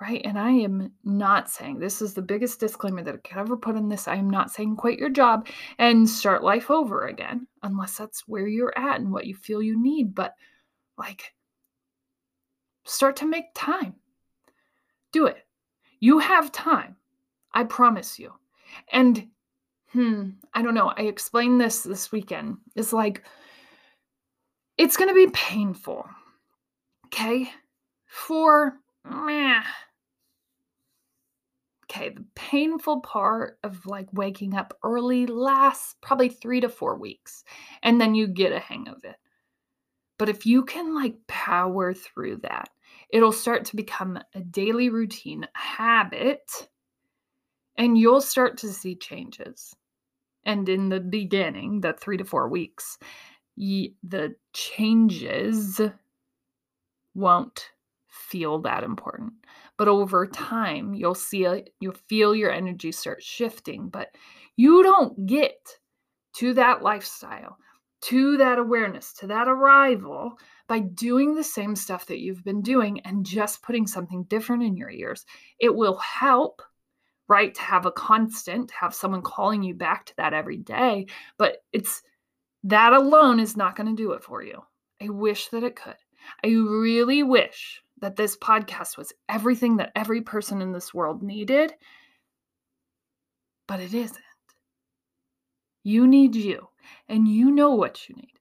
right? 0.00 0.20
And 0.24 0.38
I 0.38 0.50
am 0.50 0.92
not 1.04 1.50
saying 1.50 1.78
this 1.78 2.02
is 2.02 2.12
the 2.12 2.22
biggest 2.22 2.60
disclaimer 2.60 3.02
that 3.02 3.14
I 3.14 3.28
could 3.28 3.38
ever 3.38 3.56
put 3.56 3.76
in 3.76 3.88
this. 3.88 4.08
I 4.08 4.16
am 4.16 4.28
not 4.28 4.50
saying 4.50 4.76
quit 4.76 4.98
your 4.98 5.08
job 5.08 5.48
and 5.78 6.08
start 6.08 6.44
life 6.44 6.70
over 6.70 7.06
again, 7.06 7.46
unless 7.62 7.96
that's 7.96 8.28
where 8.28 8.46
you're 8.46 8.76
at 8.76 9.00
and 9.00 9.10
what 9.10 9.26
you 9.26 9.34
feel 9.34 9.62
you 9.62 9.80
need. 9.80 10.14
But 10.14 10.34
like, 10.98 11.32
start 12.84 13.16
to 13.16 13.26
make 13.26 13.46
time. 13.54 13.94
Do 15.12 15.26
it. 15.26 15.46
You 16.00 16.18
have 16.18 16.52
time. 16.52 16.96
I 17.52 17.64
promise 17.64 18.18
you. 18.18 18.32
And 18.92 19.28
hmm, 19.92 20.30
I 20.52 20.60
don't 20.60 20.74
know. 20.74 20.92
I 20.94 21.02
explained 21.02 21.58
this 21.58 21.82
this 21.82 22.12
weekend. 22.12 22.58
It's 22.74 22.92
like, 22.92 23.22
it's 24.76 24.98
going 24.98 25.08
to 25.08 25.14
be 25.14 25.30
painful. 25.32 26.06
Okay? 27.06 27.50
For 28.06 28.74
meh, 29.04 29.62
okay, 31.96 32.10
the 32.10 32.24
painful 32.34 33.00
part 33.00 33.58
of 33.64 33.86
like 33.86 34.08
waking 34.12 34.54
up 34.54 34.76
early 34.82 35.26
lasts 35.26 35.96
probably 36.00 36.28
three 36.28 36.60
to 36.60 36.68
four 36.68 36.96
weeks, 36.98 37.44
and 37.82 38.00
then 38.00 38.14
you 38.14 38.26
get 38.26 38.52
a 38.52 38.58
hang 38.58 38.88
of 38.88 39.04
it. 39.04 39.16
But 40.18 40.28
if 40.28 40.46
you 40.46 40.64
can 40.64 40.94
like 40.94 41.14
power 41.26 41.92
through 41.94 42.38
that, 42.38 42.70
it'll 43.10 43.32
start 43.32 43.64
to 43.66 43.76
become 43.76 44.18
a 44.34 44.40
daily 44.40 44.88
routine, 44.88 45.46
habit, 45.54 46.68
and 47.76 47.98
you'll 47.98 48.22
start 48.22 48.58
to 48.58 48.72
see 48.72 48.94
changes. 48.94 49.74
And 50.44 50.68
in 50.68 50.88
the 50.88 51.00
beginning, 51.00 51.80
the 51.80 51.92
three 51.92 52.16
to 52.16 52.24
four 52.24 52.48
weeks, 52.48 52.98
the 53.56 54.34
changes 54.52 55.80
won't 57.14 57.70
feel 58.08 58.60
that 58.60 58.84
important. 58.84 59.32
But 59.78 59.88
over 59.88 60.26
time, 60.26 60.94
you'll 60.94 61.14
see 61.14 61.44
it, 61.44 61.70
you'll 61.80 61.96
feel 62.08 62.34
your 62.34 62.50
energy 62.50 62.92
start 62.92 63.22
shifting. 63.22 63.88
But 63.88 64.08
you 64.56 64.82
don't 64.82 65.26
get 65.26 65.58
to 66.36 66.54
that 66.54 66.82
lifestyle, 66.82 67.58
to 68.02 68.36
that 68.38 68.58
awareness, 68.58 69.12
to 69.14 69.26
that 69.26 69.48
arrival 69.48 70.38
by 70.68 70.80
doing 70.80 71.34
the 71.34 71.44
same 71.44 71.76
stuff 71.76 72.06
that 72.06 72.20
you've 72.20 72.44
been 72.44 72.62
doing 72.62 73.00
and 73.00 73.24
just 73.24 73.62
putting 73.62 73.86
something 73.86 74.24
different 74.24 74.62
in 74.62 74.76
your 74.76 74.90
ears. 74.90 75.24
It 75.58 75.74
will 75.74 75.98
help, 75.98 76.62
right, 77.28 77.54
to 77.54 77.60
have 77.60 77.86
a 77.86 77.92
constant, 77.92 78.70
have 78.70 78.94
someone 78.94 79.22
calling 79.22 79.62
you 79.62 79.74
back 79.74 80.06
to 80.06 80.16
that 80.16 80.32
every 80.32 80.58
day. 80.58 81.06
But 81.38 81.58
it's 81.72 82.02
that 82.64 82.92
alone 82.92 83.40
is 83.40 83.56
not 83.56 83.76
going 83.76 83.94
to 83.94 84.02
do 84.02 84.12
it 84.12 84.24
for 84.24 84.42
you. 84.42 84.62
I 85.00 85.08
wish 85.10 85.48
that 85.48 85.62
it 85.62 85.76
could. 85.76 85.96
I 86.44 86.48
really 86.48 87.22
wish 87.22 87.82
that 88.00 88.16
this 88.16 88.36
podcast 88.36 88.96
was 88.96 89.12
everything 89.28 89.76
that 89.78 89.92
every 89.96 90.20
person 90.20 90.60
in 90.60 90.72
this 90.72 90.92
world 90.92 91.22
needed, 91.22 91.74
but 93.66 93.80
it 93.80 93.94
isn't. 93.94 94.20
You 95.82 96.06
need 96.06 96.34
you, 96.34 96.68
and 97.08 97.28
you 97.28 97.50
know 97.50 97.74
what 97.74 98.08
you 98.08 98.16
need. 98.16 98.32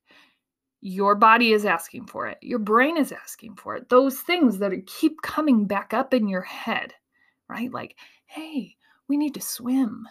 Your 0.81 1.15
body 1.15 1.53
is 1.53 1.65
asking 1.65 2.07
for 2.07 2.27
it, 2.27 2.37
your 2.41 2.59
brain 2.59 2.97
is 2.97 3.11
asking 3.11 3.55
for 3.55 3.75
it. 3.75 3.89
Those 3.89 4.19
things 4.19 4.59
that 4.59 4.73
keep 4.85 5.21
coming 5.21 5.65
back 5.65 5.93
up 5.93 6.13
in 6.13 6.27
your 6.27 6.41
head, 6.41 6.93
right? 7.49 7.71
Like, 7.71 7.95
hey, 8.25 8.75
we 9.07 9.17
need 9.17 9.33
to 9.35 9.41
swim. 9.41 10.07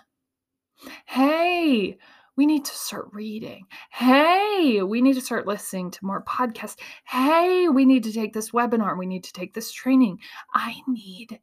Hey, 1.06 1.98
we 2.36 2.46
need 2.46 2.64
to 2.64 2.74
start 2.74 3.08
reading. 3.12 3.66
Hey, 3.90 4.82
we 4.82 5.00
need 5.00 5.14
to 5.14 5.20
start 5.20 5.46
listening 5.46 5.90
to 5.92 6.04
more 6.04 6.24
podcasts. 6.24 6.76
Hey, 7.04 7.68
we 7.68 7.84
need 7.84 8.04
to 8.04 8.12
take 8.12 8.32
this 8.32 8.50
webinar. 8.50 8.98
We 8.98 9.06
need 9.06 9.24
to 9.24 9.32
take 9.32 9.54
this 9.54 9.70
training. 9.70 10.18
I 10.52 10.74
need 10.88 11.38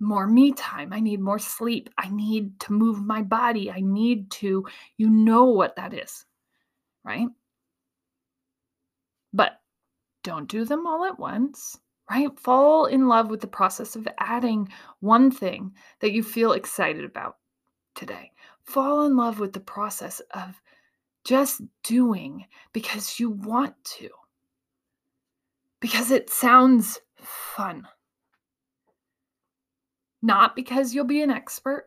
more 0.00 0.26
me 0.26 0.52
time. 0.52 0.92
I 0.92 1.00
need 1.00 1.20
more 1.20 1.38
sleep. 1.38 1.90
I 1.98 2.08
need 2.08 2.58
to 2.60 2.72
move 2.72 3.04
my 3.04 3.22
body. 3.22 3.70
I 3.70 3.80
need 3.80 4.30
to, 4.32 4.66
you 4.96 5.10
know 5.10 5.44
what 5.44 5.76
that 5.76 5.92
is, 5.92 6.24
right? 7.04 7.28
But 9.32 9.60
don't 10.22 10.48
do 10.48 10.64
them 10.64 10.86
all 10.86 11.04
at 11.04 11.18
once, 11.18 11.78
right? 12.10 12.28
Fall 12.40 12.86
in 12.86 13.06
love 13.06 13.28
with 13.28 13.40
the 13.40 13.46
process 13.46 13.96
of 13.96 14.08
adding 14.18 14.68
one 15.00 15.30
thing 15.30 15.72
that 16.00 16.12
you 16.12 16.22
feel 16.22 16.52
excited 16.52 17.04
about 17.04 17.36
today 17.94 18.30
fall 18.66 19.06
in 19.06 19.16
love 19.16 19.38
with 19.38 19.52
the 19.52 19.60
process 19.60 20.20
of 20.32 20.60
just 21.24 21.62
doing 21.82 22.44
because 22.72 23.18
you 23.18 23.30
want 23.30 23.74
to, 23.84 24.10
because 25.80 26.10
it 26.10 26.30
sounds 26.30 26.98
fun. 27.16 27.86
Not 30.22 30.56
because 30.56 30.94
you'll 30.94 31.04
be 31.04 31.22
an 31.22 31.30
expert, 31.30 31.86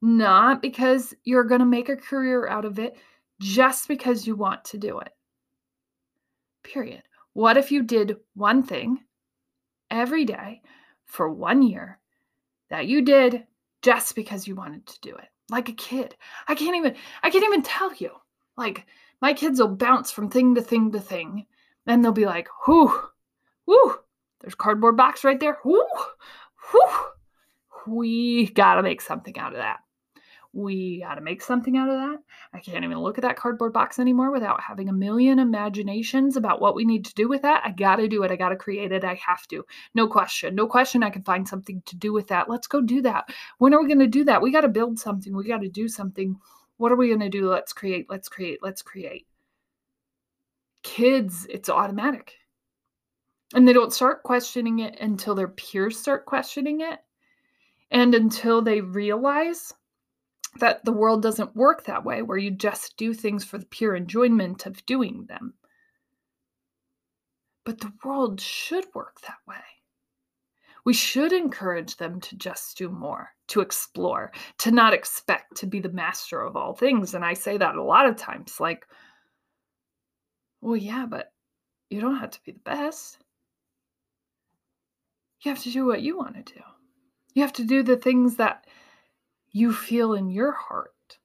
not 0.00 0.60
because 0.60 1.14
you're 1.24 1.44
going 1.44 1.60
to 1.60 1.66
make 1.66 1.88
a 1.88 1.96
career 1.96 2.48
out 2.48 2.64
of 2.64 2.78
it, 2.78 2.96
just 3.40 3.88
because 3.88 4.26
you 4.26 4.34
want 4.36 4.64
to 4.66 4.78
do 4.78 4.98
it. 4.98 5.10
Period. 6.62 7.02
What 7.32 7.56
if 7.56 7.72
you 7.72 7.82
did 7.82 8.16
one 8.34 8.62
thing 8.62 8.98
every 9.90 10.24
day 10.24 10.62
for 11.06 11.28
one 11.28 11.62
year 11.62 11.98
that 12.70 12.86
you 12.86 13.02
did 13.02 13.46
just 13.82 14.14
because 14.14 14.46
you 14.46 14.54
wanted 14.54 14.86
to 14.86 15.00
do 15.00 15.16
it? 15.16 15.31
Like 15.50 15.68
a 15.68 15.72
kid. 15.72 16.16
I 16.48 16.54
can't 16.54 16.76
even 16.76 16.96
I 17.22 17.30
can't 17.30 17.44
even 17.44 17.62
tell 17.62 17.94
you. 17.94 18.10
Like 18.56 18.86
my 19.20 19.32
kids 19.32 19.60
will 19.60 19.68
bounce 19.68 20.10
from 20.10 20.30
thing 20.30 20.54
to 20.54 20.62
thing 20.62 20.92
to 20.92 21.00
thing, 21.00 21.46
and 21.86 22.04
they'll 22.04 22.12
be 22.12 22.26
like, 22.26 22.48
"Whoo, 22.66 22.92
whoo!" 23.66 23.96
There's 24.40 24.54
cardboard 24.54 24.96
box 24.96 25.24
right 25.24 25.38
there. 25.38 25.58
Whoo, 25.64 25.84
whoo. 26.72 26.90
We 27.86 28.46
gotta 28.50 28.82
make 28.82 29.00
something 29.00 29.38
out 29.38 29.52
of 29.52 29.58
that. 29.58 29.80
We 30.54 31.00
got 31.00 31.14
to 31.14 31.22
make 31.22 31.40
something 31.40 31.78
out 31.78 31.88
of 31.88 31.94
that. 31.94 32.18
I 32.52 32.58
can't 32.58 32.84
even 32.84 32.98
look 32.98 33.16
at 33.16 33.22
that 33.22 33.36
cardboard 33.36 33.72
box 33.72 33.98
anymore 33.98 34.30
without 34.30 34.60
having 34.60 34.90
a 34.90 34.92
million 34.92 35.38
imaginations 35.38 36.36
about 36.36 36.60
what 36.60 36.74
we 36.74 36.84
need 36.84 37.06
to 37.06 37.14
do 37.14 37.26
with 37.26 37.40
that. 37.42 37.62
I 37.64 37.70
got 37.70 37.96
to 37.96 38.08
do 38.08 38.22
it. 38.22 38.30
I 38.30 38.36
got 38.36 38.50
to 38.50 38.56
create 38.56 38.92
it. 38.92 39.02
I 39.02 39.14
have 39.26 39.46
to. 39.48 39.64
No 39.94 40.06
question. 40.06 40.54
No 40.54 40.66
question. 40.66 41.02
I 41.02 41.08
can 41.08 41.22
find 41.22 41.48
something 41.48 41.82
to 41.86 41.96
do 41.96 42.12
with 42.12 42.28
that. 42.28 42.50
Let's 42.50 42.66
go 42.66 42.82
do 42.82 43.00
that. 43.00 43.30
When 43.58 43.72
are 43.72 43.80
we 43.80 43.88
going 43.88 43.98
to 44.00 44.06
do 44.06 44.24
that? 44.24 44.42
We 44.42 44.52
got 44.52 44.60
to 44.60 44.68
build 44.68 44.98
something. 44.98 45.34
We 45.34 45.48
got 45.48 45.62
to 45.62 45.70
do 45.70 45.88
something. 45.88 46.36
What 46.76 46.92
are 46.92 46.96
we 46.96 47.08
going 47.08 47.20
to 47.20 47.30
do? 47.30 47.48
Let's 47.48 47.72
create, 47.72 48.06
let's 48.10 48.28
create, 48.28 48.58
let's 48.62 48.82
create. 48.82 49.26
Kids, 50.82 51.46
it's 51.48 51.70
automatic. 51.70 52.34
And 53.54 53.66
they 53.66 53.72
don't 53.72 53.92
start 53.92 54.22
questioning 54.22 54.80
it 54.80 54.98
until 55.00 55.34
their 55.34 55.48
peers 55.48 55.98
start 55.98 56.26
questioning 56.26 56.80
it 56.80 56.98
and 57.90 58.14
until 58.14 58.62
they 58.62 58.80
realize 58.80 59.72
that 60.58 60.84
the 60.84 60.92
world 60.92 61.22
doesn't 61.22 61.56
work 61.56 61.84
that 61.84 62.04
way, 62.04 62.22
where 62.22 62.38
you 62.38 62.50
just 62.50 62.96
do 62.96 63.14
things 63.14 63.44
for 63.44 63.58
the 63.58 63.66
pure 63.66 63.94
enjoyment 63.94 64.66
of 64.66 64.84
doing 64.86 65.26
them. 65.28 65.54
But 67.64 67.80
the 67.80 67.92
world 68.04 68.40
should 68.40 68.86
work 68.94 69.20
that 69.22 69.38
way. 69.46 69.62
We 70.84 70.94
should 70.94 71.32
encourage 71.32 71.96
them 71.96 72.20
to 72.22 72.36
just 72.36 72.76
do 72.76 72.88
more, 72.88 73.30
to 73.48 73.60
explore, 73.60 74.32
to 74.58 74.72
not 74.72 74.92
expect 74.92 75.56
to 75.58 75.66
be 75.66 75.78
the 75.78 75.88
master 75.88 76.40
of 76.40 76.56
all 76.56 76.74
things. 76.74 77.14
And 77.14 77.24
I 77.24 77.34
say 77.34 77.56
that 77.56 77.76
a 77.76 77.82
lot 77.82 78.06
of 78.06 78.16
times 78.16 78.58
like, 78.58 78.86
well, 80.60 80.76
yeah, 80.76 81.06
but 81.08 81.32
you 81.88 82.00
don't 82.00 82.18
have 82.18 82.32
to 82.32 82.40
be 82.44 82.52
the 82.52 82.58
best. 82.60 83.18
You 85.42 85.50
have 85.50 85.62
to 85.62 85.70
do 85.70 85.86
what 85.86 86.02
you 86.02 86.16
want 86.16 86.34
to 86.34 86.54
do. 86.54 86.60
You 87.34 87.42
have 87.42 87.52
to 87.54 87.64
do 87.64 87.82
the 87.82 87.96
things 87.96 88.36
that 88.36 88.66
you 89.52 89.72
feel 89.72 90.14
in 90.14 90.30
your 90.30 90.52
heart. 90.52 91.18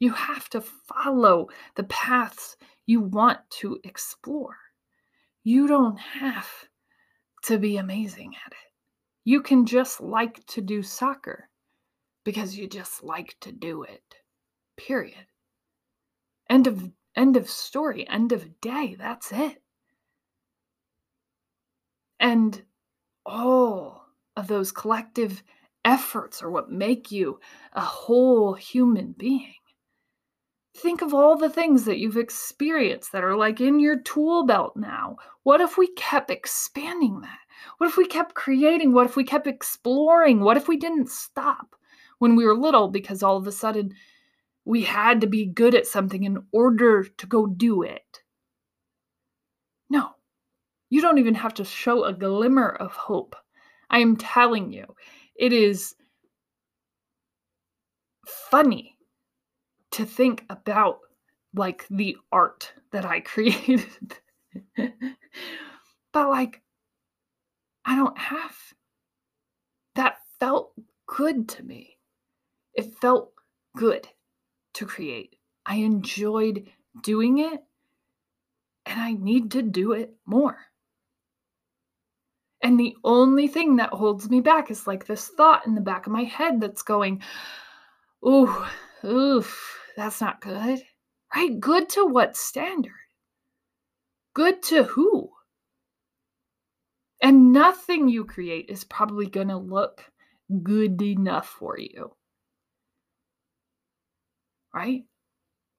You 0.00 0.12
have 0.12 0.48
to 0.50 0.60
follow 0.60 1.48
the 1.74 1.84
paths 1.84 2.56
you 2.86 3.00
want 3.00 3.38
to 3.60 3.78
explore. 3.84 4.56
You 5.44 5.66
don't 5.66 5.98
have 5.98 6.48
to 7.44 7.58
be 7.58 7.76
amazing 7.76 8.34
at 8.44 8.52
it. 8.52 8.58
You 9.24 9.42
can 9.42 9.66
just 9.66 10.00
like 10.00 10.44
to 10.46 10.60
do 10.60 10.82
soccer 10.82 11.48
because 12.24 12.56
you 12.56 12.68
just 12.68 13.02
like 13.02 13.36
to 13.40 13.52
do 13.52 13.82
it. 13.82 14.02
Period. 14.76 15.26
End 16.48 16.66
of 16.66 16.90
end 17.16 17.36
of 17.36 17.50
story, 17.50 18.08
end 18.08 18.32
of 18.32 18.60
day. 18.60 18.96
That's 18.98 19.32
it. 19.32 19.62
And 22.20 22.62
all 23.26 24.06
of 24.36 24.46
those 24.46 24.72
collective 24.72 25.42
efforts 25.88 26.42
are 26.42 26.50
what 26.50 26.70
make 26.70 27.10
you 27.10 27.40
a 27.72 27.80
whole 27.80 28.52
human 28.52 29.12
being. 29.12 29.54
Think 30.76 31.00
of 31.00 31.14
all 31.14 31.36
the 31.36 31.48
things 31.48 31.86
that 31.86 31.98
you've 31.98 32.18
experienced 32.18 33.10
that 33.12 33.24
are 33.24 33.34
like 33.34 33.60
in 33.60 33.80
your 33.80 33.98
tool 33.98 34.44
belt 34.44 34.76
now. 34.76 35.16
What 35.44 35.62
if 35.62 35.78
we 35.78 35.88
kept 35.94 36.30
expanding 36.30 37.22
that? 37.22 37.38
What 37.78 37.88
if 37.88 37.96
we 37.96 38.06
kept 38.06 38.34
creating? 38.34 38.92
What 38.92 39.06
if 39.06 39.16
we 39.16 39.24
kept 39.24 39.46
exploring? 39.46 40.40
What 40.40 40.58
if 40.58 40.68
we 40.68 40.76
didn't 40.76 41.08
stop 41.08 41.74
when 42.18 42.36
we 42.36 42.44
were 42.44 42.54
little 42.54 42.88
because 42.88 43.22
all 43.22 43.38
of 43.38 43.46
a 43.46 43.52
sudden 43.52 43.94
we 44.66 44.82
had 44.82 45.22
to 45.22 45.26
be 45.26 45.46
good 45.46 45.74
at 45.74 45.86
something 45.86 46.22
in 46.22 46.44
order 46.52 47.02
to 47.04 47.26
go 47.26 47.46
do 47.46 47.82
it? 47.82 48.22
No, 49.88 50.10
you 50.90 51.00
don't 51.00 51.18
even 51.18 51.34
have 51.34 51.54
to 51.54 51.64
show 51.64 52.04
a 52.04 52.12
glimmer 52.12 52.68
of 52.68 52.92
hope. 52.92 53.34
I 53.90 54.00
am 54.00 54.16
telling 54.16 54.70
you, 54.70 54.84
it 55.38 55.52
is 55.52 55.94
funny 58.26 58.96
to 59.92 60.04
think 60.04 60.44
about 60.50 60.98
like 61.54 61.86
the 61.88 62.16
art 62.30 62.72
that 62.92 63.04
I 63.04 63.20
created. 63.32 63.86
but 64.76 66.28
like, 66.28 66.60
I 67.84 67.96
don't 67.96 68.18
have. 68.18 68.56
That 69.94 70.18
felt 70.38 70.72
good 71.06 71.48
to 71.50 71.62
me. 71.62 71.96
It 72.74 72.94
felt 73.00 73.32
good 73.76 74.06
to 74.74 74.86
create. 74.86 75.36
I 75.64 75.76
enjoyed 75.76 76.68
doing 77.02 77.38
it, 77.38 77.62
and 78.86 79.00
I 79.00 79.12
need 79.12 79.50
to 79.52 79.62
do 79.62 79.92
it 79.92 80.14
more. 80.26 80.67
And 82.62 82.78
the 82.78 82.96
only 83.04 83.46
thing 83.46 83.76
that 83.76 83.90
holds 83.90 84.28
me 84.28 84.40
back 84.40 84.70
is 84.70 84.86
like 84.86 85.06
this 85.06 85.28
thought 85.28 85.66
in 85.66 85.74
the 85.74 85.80
back 85.80 86.06
of 86.06 86.12
my 86.12 86.24
head 86.24 86.60
that's 86.60 86.82
going, 86.82 87.22
ooh, 88.26 88.64
oof, 89.04 89.78
that's 89.96 90.20
not 90.20 90.40
good. 90.40 90.80
Right? 91.34 91.58
Good 91.60 91.88
to 91.90 92.06
what 92.06 92.36
standard? 92.36 92.92
Good 94.34 94.62
to 94.64 94.84
who? 94.84 95.30
And 97.22 97.52
nothing 97.52 98.08
you 98.08 98.24
create 98.24 98.66
is 98.68 98.84
probably 98.84 99.26
going 99.26 99.48
to 99.48 99.56
look 99.56 100.04
good 100.62 101.00
enough 101.02 101.48
for 101.48 101.78
you. 101.78 102.12
Right? 104.74 105.04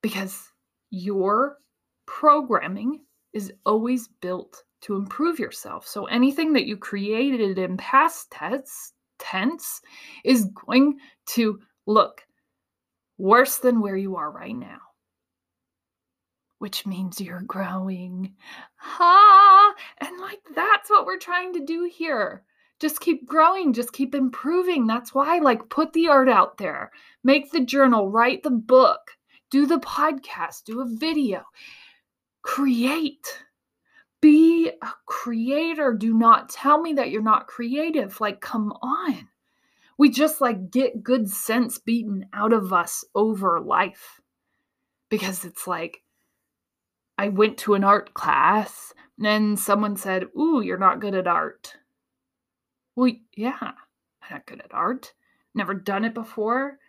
Because 0.01 0.51
your 0.91 1.57
programming 2.05 3.01
is 3.33 3.53
always 3.65 4.07
built 4.07 4.63
to 4.81 4.95
improve 4.95 5.39
yourself. 5.39 5.87
So 5.87 6.05
anything 6.05 6.53
that 6.53 6.65
you 6.65 6.77
created 6.77 7.57
in 7.57 7.77
past 7.77 8.31
tense, 8.31 8.93
tense 9.17 9.81
is 10.23 10.45
going 10.45 10.97
to 11.27 11.59
look 11.85 12.21
worse 13.17 13.57
than 13.57 13.81
where 13.81 13.97
you 13.97 14.15
are 14.15 14.31
right 14.31 14.55
now. 14.55 14.79
Which 16.59 16.85
means 16.85 17.21
you're 17.21 17.41
growing. 17.41 18.33
Ha! 18.77 19.73
And 19.99 20.19
like 20.19 20.41
that's 20.55 20.89
what 20.89 21.05
we're 21.05 21.19
trying 21.19 21.53
to 21.53 21.65
do 21.65 21.89
here. 21.91 22.43
Just 22.79 23.01
keep 23.01 23.27
growing, 23.27 23.73
just 23.73 23.91
keep 23.91 24.15
improving. 24.15 24.87
That's 24.87 25.13
why, 25.13 25.39
like, 25.39 25.67
put 25.67 25.91
the 25.91 26.07
art 26.07 26.29
out 26.29 26.57
there, 26.57 26.91
make 27.25 27.51
the 27.51 27.59
journal, 27.59 28.09
write 28.09 28.41
the 28.41 28.51
book, 28.51 29.01
do 29.51 29.65
the 29.65 29.79
podcast, 29.79 30.63
do 30.63 30.79
a 30.79 30.85
video, 30.87 31.43
create 32.41 33.43
be 34.21 34.69
a 34.81 34.91
creator. 35.05 35.93
Do 35.93 36.13
not 36.13 36.49
tell 36.49 36.81
me 36.81 36.93
that 36.93 37.09
you're 37.09 37.21
not 37.21 37.47
creative. 37.47 38.19
Like, 38.19 38.41
come 38.41 38.71
on. 38.81 39.27
We 39.97 40.09
just 40.09 40.39
like 40.39 40.71
get 40.71 41.03
good 41.03 41.29
sense 41.29 41.77
beaten 41.77 42.27
out 42.33 42.53
of 42.53 42.71
us 42.71 43.03
over 43.15 43.59
life 43.59 44.21
because 45.09 45.43
it's 45.43 45.67
like, 45.67 46.03
I 47.17 47.27
went 47.27 47.57
to 47.59 47.73
an 47.73 47.83
art 47.83 48.13
class 48.13 48.93
and 49.17 49.25
then 49.25 49.57
someone 49.57 49.97
said, 49.97 50.27
Ooh, 50.39 50.61
you're 50.61 50.77
not 50.77 51.01
good 51.01 51.15
at 51.15 51.27
art. 51.27 51.75
Well, 52.95 53.11
yeah, 53.35 53.57
I'm 53.61 53.73
not 54.31 54.45
good 54.45 54.61
at 54.61 54.73
art. 54.73 55.13
Never 55.53 55.73
done 55.73 56.05
it 56.05 56.13
before. 56.13 56.79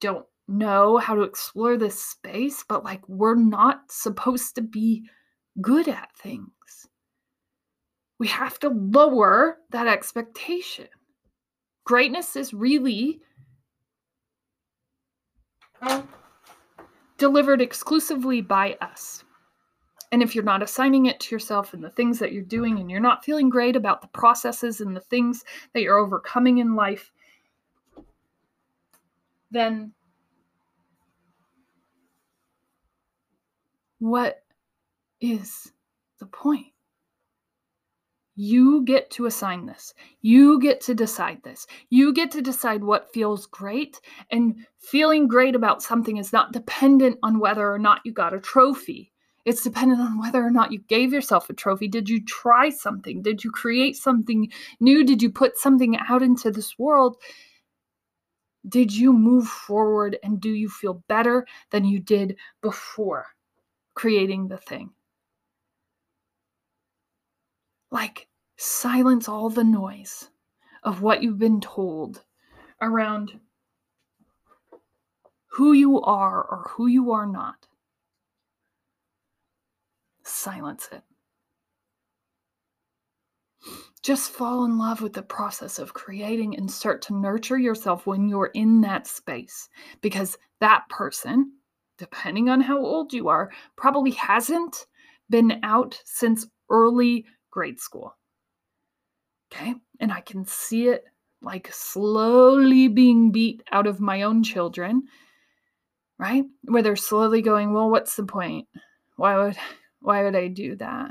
Don't 0.00 0.26
know 0.46 0.98
how 0.98 1.14
to 1.14 1.22
explore 1.22 1.78
this 1.78 2.02
space, 2.02 2.64
but 2.68 2.84
like, 2.84 3.08
we're 3.08 3.34
not 3.34 3.90
supposed 3.90 4.54
to 4.56 4.60
be 4.60 5.08
good 5.60 5.88
at 5.88 6.14
things 6.16 6.50
we 8.22 8.28
have 8.28 8.56
to 8.60 8.68
lower 8.68 9.58
that 9.70 9.88
expectation. 9.88 10.86
Greatness 11.82 12.36
is 12.36 12.54
really 12.54 13.20
delivered 17.18 17.60
exclusively 17.60 18.40
by 18.40 18.76
us. 18.80 19.24
And 20.12 20.22
if 20.22 20.36
you're 20.36 20.44
not 20.44 20.62
assigning 20.62 21.06
it 21.06 21.18
to 21.18 21.34
yourself 21.34 21.74
and 21.74 21.82
the 21.82 21.90
things 21.90 22.20
that 22.20 22.30
you're 22.32 22.44
doing, 22.44 22.78
and 22.78 22.88
you're 22.88 23.00
not 23.00 23.24
feeling 23.24 23.48
great 23.48 23.74
about 23.74 24.02
the 24.02 24.06
processes 24.06 24.80
and 24.80 24.94
the 24.94 25.00
things 25.00 25.42
that 25.74 25.82
you're 25.82 25.98
overcoming 25.98 26.58
in 26.58 26.76
life, 26.76 27.10
then 29.50 29.94
what 33.98 34.44
is 35.20 35.72
the 36.20 36.26
point? 36.26 36.71
You 38.34 38.82
get 38.84 39.10
to 39.12 39.26
assign 39.26 39.66
this. 39.66 39.92
You 40.22 40.58
get 40.58 40.80
to 40.82 40.94
decide 40.94 41.42
this. 41.42 41.66
You 41.90 42.14
get 42.14 42.30
to 42.32 42.40
decide 42.40 42.82
what 42.82 43.12
feels 43.12 43.46
great. 43.46 44.00
And 44.30 44.66
feeling 44.78 45.28
great 45.28 45.54
about 45.54 45.82
something 45.82 46.16
is 46.16 46.32
not 46.32 46.52
dependent 46.52 47.18
on 47.22 47.38
whether 47.38 47.70
or 47.70 47.78
not 47.78 48.00
you 48.04 48.12
got 48.12 48.34
a 48.34 48.40
trophy. 48.40 49.12
It's 49.44 49.64
dependent 49.64 50.00
on 50.00 50.18
whether 50.18 50.42
or 50.42 50.50
not 50.50 50.72
you 50.72 50.78
gave 50.88 51.12
yourself 51.12 51.50
a 51.50 51.52
trophy. 51.52 51.88
Did 51.88 52.08
you 52.08 52.24
try 52.24 52.70
something? 52.70 53.22
Did 53.22 53.42
you 53.42 53.50
create 53.50 53.96
something 53.96 54.50
new? 54.80 55.04
Did 55.04 55.20
you 55.20 55.30
put 55.30 55.58
something 55.58 55.98
out 56.08 56.22
into 56.22 56.50
this 56.50 56.78
world? 56.78 57.16
Did 58.68 58.94
you 58.94 59.12
move 59.12 59.48
forward 59.48 60.16
and 60.22 60.40
do 60.40 60.50
you 60.50 60.68
feel 60.68 61.02
better 61.08 61.46
than 61.70 61.84
you 61.84 61.98
did 61.98 62.36
before 62.62 63.26
creating 63.94 64.46
the 64.46 64.58
thing? 64.58 64.90
Like 67.92 68.26
silence 68.56 69.28
all 69.28 69.48
the 69.48 69.62
noise 69.62 70.28
of 70.82 71.00
what 71.00 71.22
you've 71.22 71.38
been 71.38 71.60
told 71.60 72.24
around 72.80 73.38
who 75.46 75.72
you 75.72 76.00
are 76.00 76.42
or 76.42 76.66
who 76.70 76.88
you 76.88 77.12
are 77.12 77.26
not. 77.26 77.68
Silence 80.24 80.88
it. 80.90 81.02
just 84.02 84.32
fall 84.32 84.64
in 84.64 84.78
love 84.78 85.00
with 85.00 85.12
the 85.12 85.22
process 85.22 85.78
of 85.78 85.94
creating 85.94 86.56
and 86.56 86.68
start 86.68 87.00
to 87.02 87.14
nurture 87.14 87.58
yourself 87.58 88.04
when 88.06 88.28
you're 88.28 88.50
in 88.54 88.80
that 88.80 89.06
space 89.06 89.68
because 90.00 90.36
that 90.60 90.88
person, 90.88 91.52
depending 91.98 92.48
on 92.48 92.60
how 92.60 92.78
old 92.78 93.12
you 93.12 93.28
are, 93.28 93.52
probably 93.76 94.10
hasn't 94.10 94.86
been 95.30 95.60
out 95.62 96.00
since 96.04 96.46
early 96.68 97.24
grade 97.52 97.78
school. 97.78 98.16
Okay. 99.52 99.74
And 100.00 100.10
I 100.10 100.20
can 100.20 100.44
see 100.44 100.88
it 100.88 101.04
like 101.40 101.72
slowly 101.72 102.88
being 102.88 103.30
beat 103.30 103.62
out 103.70 103.86
of 103.86 104.00
my 104.00 104.22
own 104.22 104.42
children, 104.42 105.04
right? 106.18 106.44
Where 106.62 106.82
they're 106.82 106.96
slowly 106.96 107.42
going, 107.42 107.72
well, 107.72 107.90
what's 107.90 108.16
the 108.16 108.24
point? 108.24 108.66
Why 109.16 109.38
would 109.38 109.56
why 110.00 110.24
would 110.24 110.34
I 110.34 110.48
do 110.48 110.74
that? 110.76 111.10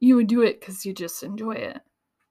You 0.00 0.16
would 0.16 0.26
do 0.26 0.42
it 0.42 0.58
because 0.58 0.84
you 0.84 0.92
just 0.92 1.22
enjoy 1.22 1.52
it. 1.52 1.80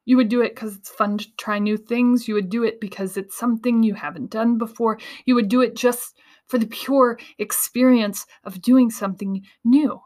You 0.04 0.18
would 0.18 0.30
do 0.30 0.42
it 0.42 0.56
because 0.56 0.76
it's 0.76 0.90
fun 0.90 1.20
to 1.20 1.28
try 1.38 1.60
new 1.60 1.78
things. 1.78 2.28
You 2.28 2.34
would 2.34 2.50
do 2.50 2.64
it 2.64 2.82
because 2.82 3.16
it's 3.16 3.38
something 3.38 3.84
you 3.84 3.94
haven't 3.94 4.32
done 4.32 4.58
before. 4.58 5.00
You 5.26 5.36
would 5.36 5.48
do 5.48 5.62
it 5.62 5.76
just 5.76 6.18
for 6.48 6.58
the 6.58 6.68
pure 6.68 7.20
experience 7.38 8.26
of 8.44 8.62
doing 8.62 8.90
something 8.90 9.46
new. 9.64 10.02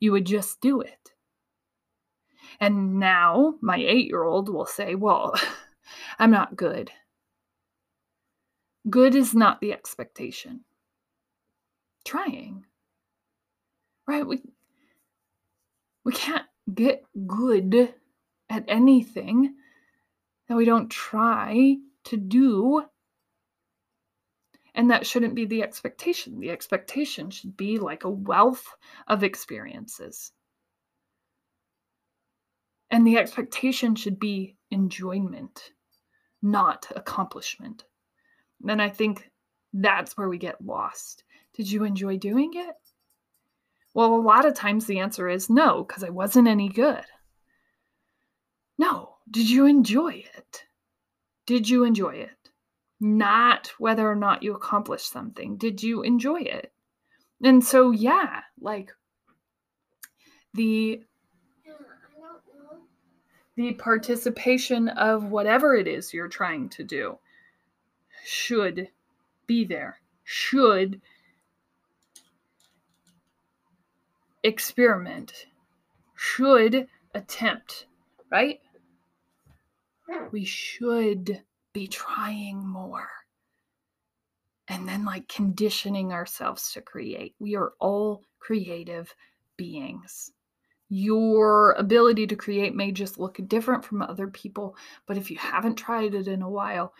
You 0.00 0.12
would 0.12 0.26
just 0.26 0.60
do 0.60 0.80
it. 0.80 1.13
And 2.60 2.98
now 2.98 3.54
my 3.60 3.76
eight 3.76 4.06
year 4.06 4.24
old 4.24 4.48
will 4.48 4.66
say, 4.66 4.94
Well, 4.94 5.34
I'm 6.18 6.30
not 6.30 6.56
good. 6.56 6.90
Good 8.88 9.14
is 9.14 9.34
not 9.34 9.60
the 9.60 9.72
expectation. 9.72 10.60
Trying. 12.04 12.66
Right? 14.06 14.26
We, 14.26 14.42
we 16.04 16.12
can't 16.12 16.44
get 16.72 17.04
good 17.26 17.94
at 18.50 18.64
anything 18.68 19.54
that 20.48 20.56
we 20.56 20.66
don't 20.66 20.90
try 20.90 21.76
to 22.04 22.16
do. 22.16 22.84
And 24.74 24.90
that 24.90 25.06
shouldn't 25.06 25.34
be 25.34 25.46
the 25.46 25.62
expectation. 25.62 26.40
The 26.40 26.50
expectation 26.50 27.30
should 27.30 27.56
be 27.56 27.78
like 27.78 28.04
a 28.04 28.10
wealth 28.10 28.66
of 29.06 29.22
experiences. 29.22 30.32
And 32.94 33.04
the 33.04 33.18
expectation 33.18 33.96
should 33.96 34.20
be 34.20 34.54
enjoyment, 34.70 35.72
not 36.40 36.86
accomplishment. 36.94 37.82
And 38.68 38.80
I 38.80 38.88
think 38.88 39.28
that's 39.72 40.16
where 40.16 40.28
we 40.28 40.38
get 40.38 40.64
lost. 40.64 41.24
Did 41.54 41.68
you 41.68 41.82
enjoy 41.82 42.18
doing 42.18 42.52
it? 42.54 42.76
Well, 43.94 44.14
a 44.14 44.22
lot 44.22 44.44
of 44.44 44.54
times 44.54 44.86
the 44.86 45.00
answer 45.00 45.28
is 45.28 45.50
no, 45.50 45.82
because 45.82 46.04
I 46.04 46.10
wasn't 46.10 46.46
any 46.46 46.68
good. 46.68 47.04
No. 48.78 49.16
Did 49.28 49.50
you 49.50 49.66
enjoy 49.66 50.24
it? 50.36 50.62
Did 51.46 51.68
you 51.68 51.82
enjoy 51.82 52.14
it? 52.14 52.50
Not 53.00 53.72
whether 53.76 54.08
or 54.08 54.14
not 54.14 54.44
you 54.44 54.54
accomplished 54.54 55.10
something. 55.10 55.56
Did 55.56 55.82
you 55.82 56.02
enjoy 56.02 56.42
it? 56.42 56.72
And 57.42 57.64
so, 57.64 57.90
yeah, 57.90 58.42
like 58.60 58.92
the 60.52 61.02
the 63.56 63.72
participation 63.74 64.88
of 64.88 65.24
whatever 65.24 65.74
it 65.74 65.86
is 65.86 66.12
you're 66.12 66.28
trying 66.28 66.68
to 66.70 66.82
do 66.82 67.18
should 68.24 68.88
be 69.46 69.64
there, 69.64 70.00
should 70.24 71.00
experiment, 74.42 75.46
should 76.16 76.88
attempt, 77.14 77.86
right? 78.30 78.60
Hmm. 80.08 80.26
We 80.32 80.44
should 80.44 81.42
be 81.72 81.86
trying 81.86 82.66
more. 82.66 83.08
And 84.68 84.88
then, 84.88 85.04
like, 85.04 85.28
conditioning 85.28 86.12
ourselves 86.12 86.72
to 86.72 86.80
create. 86.80 87.34
We 87.38 87.54
are 87.54 87.74
all 87.80 88.22
creative 88.38 89.14
beings 89.56 90.32
your 90.88 91.72
ability 91.72 92.26
to 92.26 92.36
create 92.36 92.74
may 92.74 92.92
just 92.92 93.18
look 93.18 93.40
different 93.48 93.84
from 93.84 94.02
other 94.02 94.28
people. 94.28 94.76
But 95.06 95.16
if 95.16 95.30
you 95.30 95.38
haven't 95.38 95.76
tried 95.76 96.14
it 96.14 96.28
in 96.28 96.42
a 96.42 96.50
while, 96.50 96.92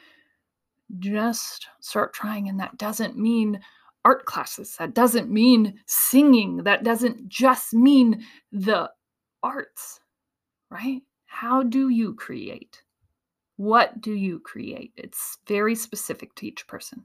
just 0.99 1.67
start 1.81 2.13
trying. 2.13 2.49
And 2.49 2.59
that 2.61 2.79
doesn't 2.79 3.19
mean 3.19 3.61
art 4.05 4.27
classes, 4.27 4.77
that 4.79 4.95
doesn't 4.95 5.31
mean 5.31 5.81
singing, 5.87 6.59
that 6.59 6.85
doesn't 6.85 7.27
just 7.29 7.73
mean 7.73 8.23
the 8.53 8.91
arts, 9.43 10.01
right? 10.71 11.01
How 11.27 11.63
do 11.63 11.89
you 11.89 12.15
create? 12.15 12.83
What 13.57 14.01
do 14.01 14.13
you 14.13 14.41
create? 14.41 14.93
It's 14.97 15.39
very 15.47 15.75
specific 15.75 16.35
to 16.35 16.47
each 16.47 16.67
person. 16.67 17.05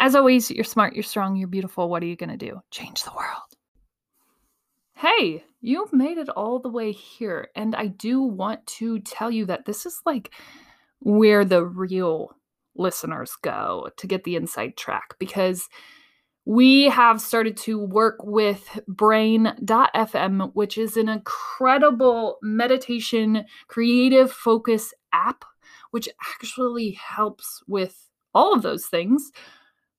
As 0.00 0.14
always, 0.14 0.50
you're 0.50 0.64
smart, 0.64 0.94
you're 0.94 1.02
strong, 1.02 1.36
you're 1.36 1.48
beautiful. 1.48 1.88
What 1.88 2.02
are 2.02 2.06
you 2.06 2.16
going 2.16 2.30
to 2.30 2.36
do? 2.36 2.60
Change 2.70 3.04
the 3.04 3.12
world. 3.16 3.51
Hey, 4.94 5.44
you've 5.60 5.92
made 5.92 6.18
it 6.18 6.28
all 6.28 6.58
the 6.58 6.68
way 6.68 6.92
here. 6.92 7.48
And 7.56 7.74
I 7.74 7.86
do 7.86 8.20
want 8.20 8.66
to 8.78 9.00
tell 9.00 9.30
you 9.30 9.46
that 9.46 9.64
this 9.64 9.86
is 9.86 10.00
like 10.06 10.32
where 11.00 11.44
the 11.44 11.64
real 11.64 12.36
listeners 12.76 13.36
go 13.42 13.90
to 13.96 14.06
get 14.06 14.24
the 14.24 14.36
inside 14.36 14.76
track 14.76 15.14
because 15.18 15.68
we 16.44 16.84
have 16.84 17.20
started 17.20 17.56
to 17.56 17.78
work 17.78 18.16
with 18.24 18.80
brain.fm, 18.88 20.50
which 20.54 20.76
is 20.76 20.96
an 20.96 21.08
incredible 21.08 22.38
meditation 22.42 23.44
creative 23.68 24.32
focus 24.32 24.92
app, 25.12 25.44
which 25.92 26.08
actually 26.34 26.92
helps 26.92 27.62
with 27.68 28.08
all 28.34 28.54
of 28.54 28.62
those 28.62 28.86
things 28.86 29.30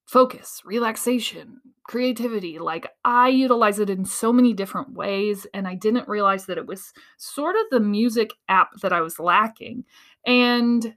focus, 0.05 0.61
relaxation, 0.65 1.61
creativity. 1.83 2.59
Like 2.59 2.87
I 3.03 3.29
utilize 3.29 3.79
it 3.79 3.89
in 3.89 4.05
so 4.05 4.33
many 4.33 4.53
different 4.53 4.93
ways, 4.93 5.47
and 5.53 5.67
I 5.67 5.75
didn't 5.75 6.07
realize 6.07 6.45
that 6.45 6.57
it 6.57 6.67
was 6.67 6.93
sort 7.17 7.55
of 7.55 7.63
the 7.71 7.79
music 7.79 8.31
app 8.49 8.69
that 8.81 8.93
I 8.93 9.01
was 9.01 9.19
lacking. 9.19 9.85
And 10.25 10.95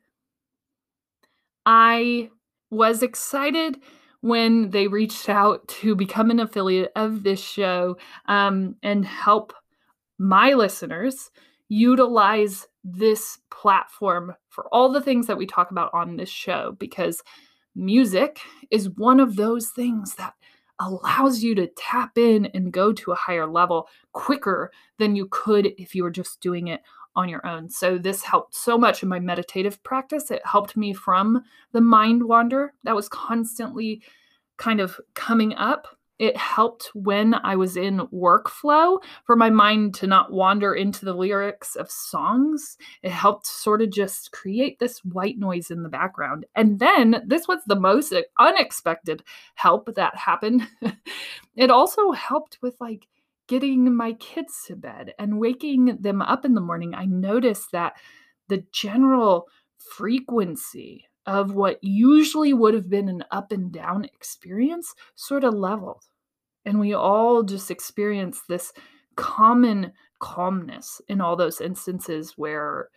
I 1.64 2.30
was 2.70 3.02
excited 3.02 3.80
when 4.20 4.70
they 4.70 4.88
reached 4.88 5.28
out 5.28 5.66
to 5.68 5.94
become 5.94 6.30
an 6.30 6.40
affiliate 6.40 6.92
of 6.96 7.22
this 7.22 7.40
show 7.40 7.96
um, 8.26 8.76
and 8.82 9.04
help 9.04 9.52
my 10.18 10.52
listeners 10.52 11.30
utilize 11.68 12.66
this 12.82 13.38
platform 13.50 14.34
for 14.48 14.66
all 14.72 14.90
the 14.90 15.00
things 15.00 15.26
that 15.26 15.36
we 15.36 15.46
talk 15.46 15.70
about 15.70 15.92
on 15.92 16.16
this 16.16 16.28
show 16.28 16.74
because 16.78 17.22
music 17.76 18.40
is 18.70 18.90
one 18.90 19.20
of 19.20 19.36
those 19.36 19.68
things 19.68 20.14
that 20.14 20.34
allows 20.80 21.42
you 21.42 21.54
to 21.54 21.68
tap 21.68 22.18
in 22.18 22.46
and 22.46 22.72
go 22.72 22.92
to 22.92 23.12
a 23.12 23.16
higher 23.16 23.46
level 23.46 23.88
quicker 24.12 24.70
than 24.98 25.16
you 25.16 25.26
could 25.30 25.72
if 25.78 25.94
you 25.94 26.02
were 26.02 26.10
just 26.10 26.40
doing 26.40 26.68
it 26.68 26.80
on 27.14 27.28
your 27.28 27.46
own. 27.46 27.68
So, 27.70 27.96
this 27.96 28.22
helped 28.22 28.54
so 28.54 28.76
much 28.76 29.02
in 29.02 29.08
my 29.08 29.18
meditative 29.18 29.82
practice. 29.82 30.30
It 30.30 30.42
helped 30.44 30.76
me 30.76 30.92
from 30.92 31.42
the 31.72 31.80
mind 31.80 32.22
wander 32.22 32.74
that 32.84 32.94
was 32.94 33.08
constantly 33.08 34.02
kind 34.58 34.80
of 34.80 35.00
coming 35.14 35.54
up 35.54 35.88
it 36.18 36.36
helped 36.36 36.90
when 36.94 37.34
I 37.34 37.56
was 37.56 37.76
in 37.76 38.06
workflow 38.08 38.98
for 39.24 39.36
my 39.36 39.50
mind 39.50 39.94
to 39.96 40.06
not 40.06 40.32
wander 40.32 40.74
into 40.74 41.04
the 41.04 41.14
lyrics 41.14 41.76
of 41.76 41.90
songs. 41.90 42.78
It 43.02 43.10
helped 43.10 43.46
sort 43.46 43.82
of 43.82 43.90
just 43.90 44.32
create 44.32 44.78
this 44.78 45.04
white 45.04 45.38
noise 45.38 45.70
in 45.70 45.82
the 45.82 45.88
background. 45.88 46.46
And 46.54 46.78
then 46.78 47.22
this 47.26 47.46
was 47.46 47.60
the 47.66 47.78
most 47.78 48.14
unexpected 48.38 49.22
help 49.56 49.94
that 49.94 50.16
happened. 50.16 50.66
it 51.56 51.70
also 51.70 52.12
helped 52.12 52.58
with 52.62 52.76
like 52.80 53.06
getting 53.46 53.94
my 53.94 54.14
kids 54.14 54.64
to 54.66 54.76
bed 54.76 55.12
and 55.18 55.38
waking 55.38 55.98
them 56.00 56.22
up 56.22 56.44
in 56.44 56.54
the 56.54 56.60
morning. 56.60 56.94
I 56.94 57.04
noticed 57.04 57.72
that 57.72 57.94
the 58.48 58.64
general 58.72 59.48
frequency 59.76 61.04
of 61.26 61.52
what 61.52 61.82
usually 61.82 62.52
would 62.52 62.74
have 62.74 62.88
been 62.88 63.08
an 63.08 63.24
up 63.30 63.52
and 63.52 63.72
down 63.72 64.04
experience 64.04 64.94
sort 65.14 65.44
of 65.44 65.54
leveled. 65.54 66.04
And 66.66 66.78
we 66.78 66.92
all 66.92 67.42
just 67.42 67.70
experience 67.70 68.42
this 68.48 68.72
common 69.16 69.92
calmness 70.18 71.00
in 71.08 71.20
all 71.20 71.36
those 71.36 71.60
instances 71.60 72.34
where 72.36 72.88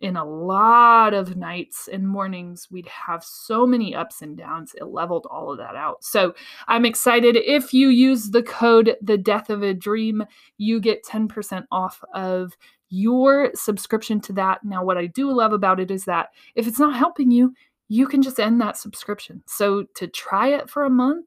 in 0.00 0.16
a 0.16 0.24
lot 0.24 1.12
of 1.12 1.36
nights 1.36 1.88
and 1.92 2.08
mornings 2.08 2.68
we'd 2.70 2.86
have 2.86 3.24
so 3.24 3.66
many 3.66 3.94
ups 3.96 4.22
and 4.22 4.36
downs 4.36 4.72
it 4.76 4.84
leveled 4.84 5.26
all 5.30 5.50
of 5.50 5.58
that 5.58 5.74
out. 5.74 6.02
So 6.04 6.34
i'm 6.68 6.84
excited. 6.84 7.36
If 7.36 7.74
you 7.74 7.88
use 7.88 8.30
the 8.30 8.42
code 8.42 8.96
the 9.02 9.18
death 9.18 9.50
of 9.50 9.62
a 9.62 9.74
dream 9.74 10.24
you 10.56 10.80
get 10.80 11.04
10% 11.04 11.64
off 11.72 12.02
of 12.14 12.56
your 12.90 13.50
subscription 13.54 14.20
to 14.20 14.32
that. 14.34 14.64
Now 14.64 14.84
what 14.84 14.98
i 14.98 15.06
do 15.06 15.32
love 15.32 15.52
about 15.52 15.80
it 15.80 15.90
is 15.90 16.04
that 16.04 16.28
if 16.54 16.66
it's 16.66 16.78
not 16.78 16.96
helping 16.96 17.30
you 17.30 17.52
you 17.88 18.06
can 18.06 18.22
just 18.22 18.38
end 18.38 18.60
that 18.60 18.76
subscription. 18.76 19.42
So 19.46 19.84
to 19.94 20.06
try 20.06 20.48
it 20.48 20.68
for 20.68 20.84
a 20.84 20.90
month, 20.90 21.26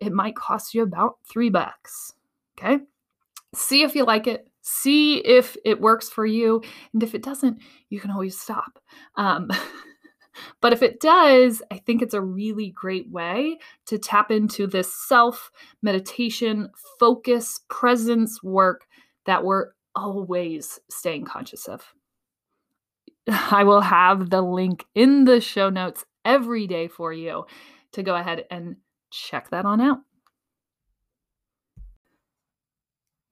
it 0.00 0.12
might 0.12 0.34
cost 0.34 0.74
you 0.74 0.82
about 0.82 1.18
three 1.28 1.50
bucks. 1.50 2.14
Okay. 2.58 2.78
See 3.54 3.82
if 3.82 3.94
you 3.94 4.04
like 4.04 4.26
it. 4.26 4.46
see 4.62 5.18
if 5.18 5.56
it 5.64 5.80
works 5.80 6.08
for 6.08 6.26
you. 6.26 6.62
And 6.92 7.02
if 7.02 7.14
it 7.14 7.22
doesn't, 7.22 7.58
you 7.88 7.98
can 7.98 8.10
always 8.10 8.38
stop. 8.38 8.78
Um, 9.16 9.50
but 10.60 10.72
if 10.72 10.82
it 10.82 11.00
does, 11.00 11.62
I 11.70 11.78
think 11.78 12.02
it's 12.02 12.14
a 12.14 12.20
really 12.20 12.70
great 12.70 13.10
way 13.10 13.58
to 13.86 13.98
tap 13.98 14.30
into 14.30 14.66
this 14.66 14.92
self 14.92 15.50
meditation, 15.82 16.68
focus, 16.98 17.60
presence 17.68 18.42
work 18.42 18.86
that 19.26 19.44
we're 19.44 19.68
always 19.94 20.78
staying 20.90 21.24
conscious 21.24 21.66
of. 21.66 21.82
I 23.28 23.64
will 23.64 23.80
have 23.80 24.30
the 24.30 24.42
link 24.42 24.84
in 24.94 25.24
the 25.24 25.40
show 25.40 25.70
notes 25.70 26.04
every 26.24 26.66
day 26.66 26.88
for 26.88 27.12
you 27.12 27.46
to 27.92 28.02
go 28.02 28.14
ahead 28.14 28.44
and 28.50 28.76
check 29.10 29.50
that 29.50 29.64
on 29.64 29.80
out. 29.80 30.00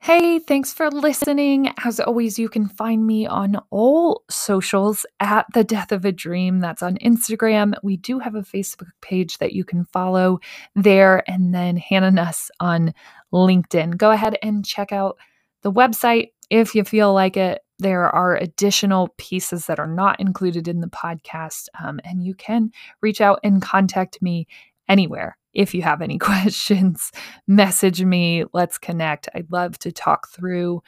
Hey, 0.01 0.39
thanks 0.39 0.73
for 0.73 0.91
listening. 0.91 1.71
As 1.85 2.01
always, 2.01 2.39
you 2.39 2.49
can 2.49 2.67
find 2.67 3.07
me 3.07 3.27
on 3.27 3.61
all 3.71 4.23
socials 4.31 5.05
at 5.21 5.45
The 5.53 5.65
Death 5.65 5.93
of 5.93 6.07
a 6.07 6.13
Dream. 6.13 6.61
That's 6.61 6.83
on 6.83 6.97
Instagram. 6.99 7.75
We 7.83 7.99
do 7.99 8.19
have 8.19 8.35
a 8.35 8.41
Facebook 8.41 8.89
page 9.03 9.37
that 9.37 9.53
you 9.53 9.65
can 9.65 9.85
follow 9.85 10.39
there, 10.75 11.29
and 11.31 11.55
then 11.55 11.77
Hannah 11.77 12.11
Nuss 12.11 12.51
on 12.59 12.95
LinkedIn. 13.35 13.99
Go 13.99 14.11
ahead 14.11 14.39
and 14.43 14.65
check 14.65 14.93
out 14.93 15.19
the 15.61 15.73
website 15.73 16.29
if 16.49 16.75
you 16.75 16.85
feel 16.85 17.13
like 17.13 17.37
it. 17.37 17.61
There 17.79 18.09
are 18.09 18.37
additional 18.37 19.09
pieces 19.19 19.67
that 19.67 19.79
are 19.79 19.87
not 19.87 20.21
included 20.21 20.69
in 20.69 20.81
the 20.81 20.89
podcast, 20.89 21.67
um, 21.83 22.01
and 22.05 22.25
you 22.25 22.35
can 22.35 22.71
reach 23.03 23.21
out 23.21 23.41
and 23.45 23.61
contact 23.61 24.23
me 24.23 24.47
anywhere 24.89 25.37
if 25.59 25.75
you 25.75 25.83
have 25.83 26.01
any 26.01 26.19
questions, 26.31 27.13
message 27.47 28.03
me. 28.03 28.45
Let's 28.55 28.79
connect. 28.79 29.29
I'd 29.35 29.53
love 29.53 29.79
to 29.81 29.93
talk 29.93 30.29
through 30.31 30.83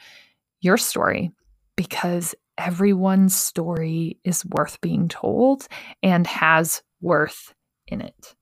your 0.61 0.77
story 0.77 1.31
because 1.75 2.33
everyone's 2.57 3.35
story 3.35 4.17
is 4.23 4.45
worth 4.45 4.79
being 4.81 5.09
told 5.09 5.67
and 6.01 6.25
has 6.25 6.81
worth 7.01 7.53
in 7.87 8.01
it. 8.01 8.35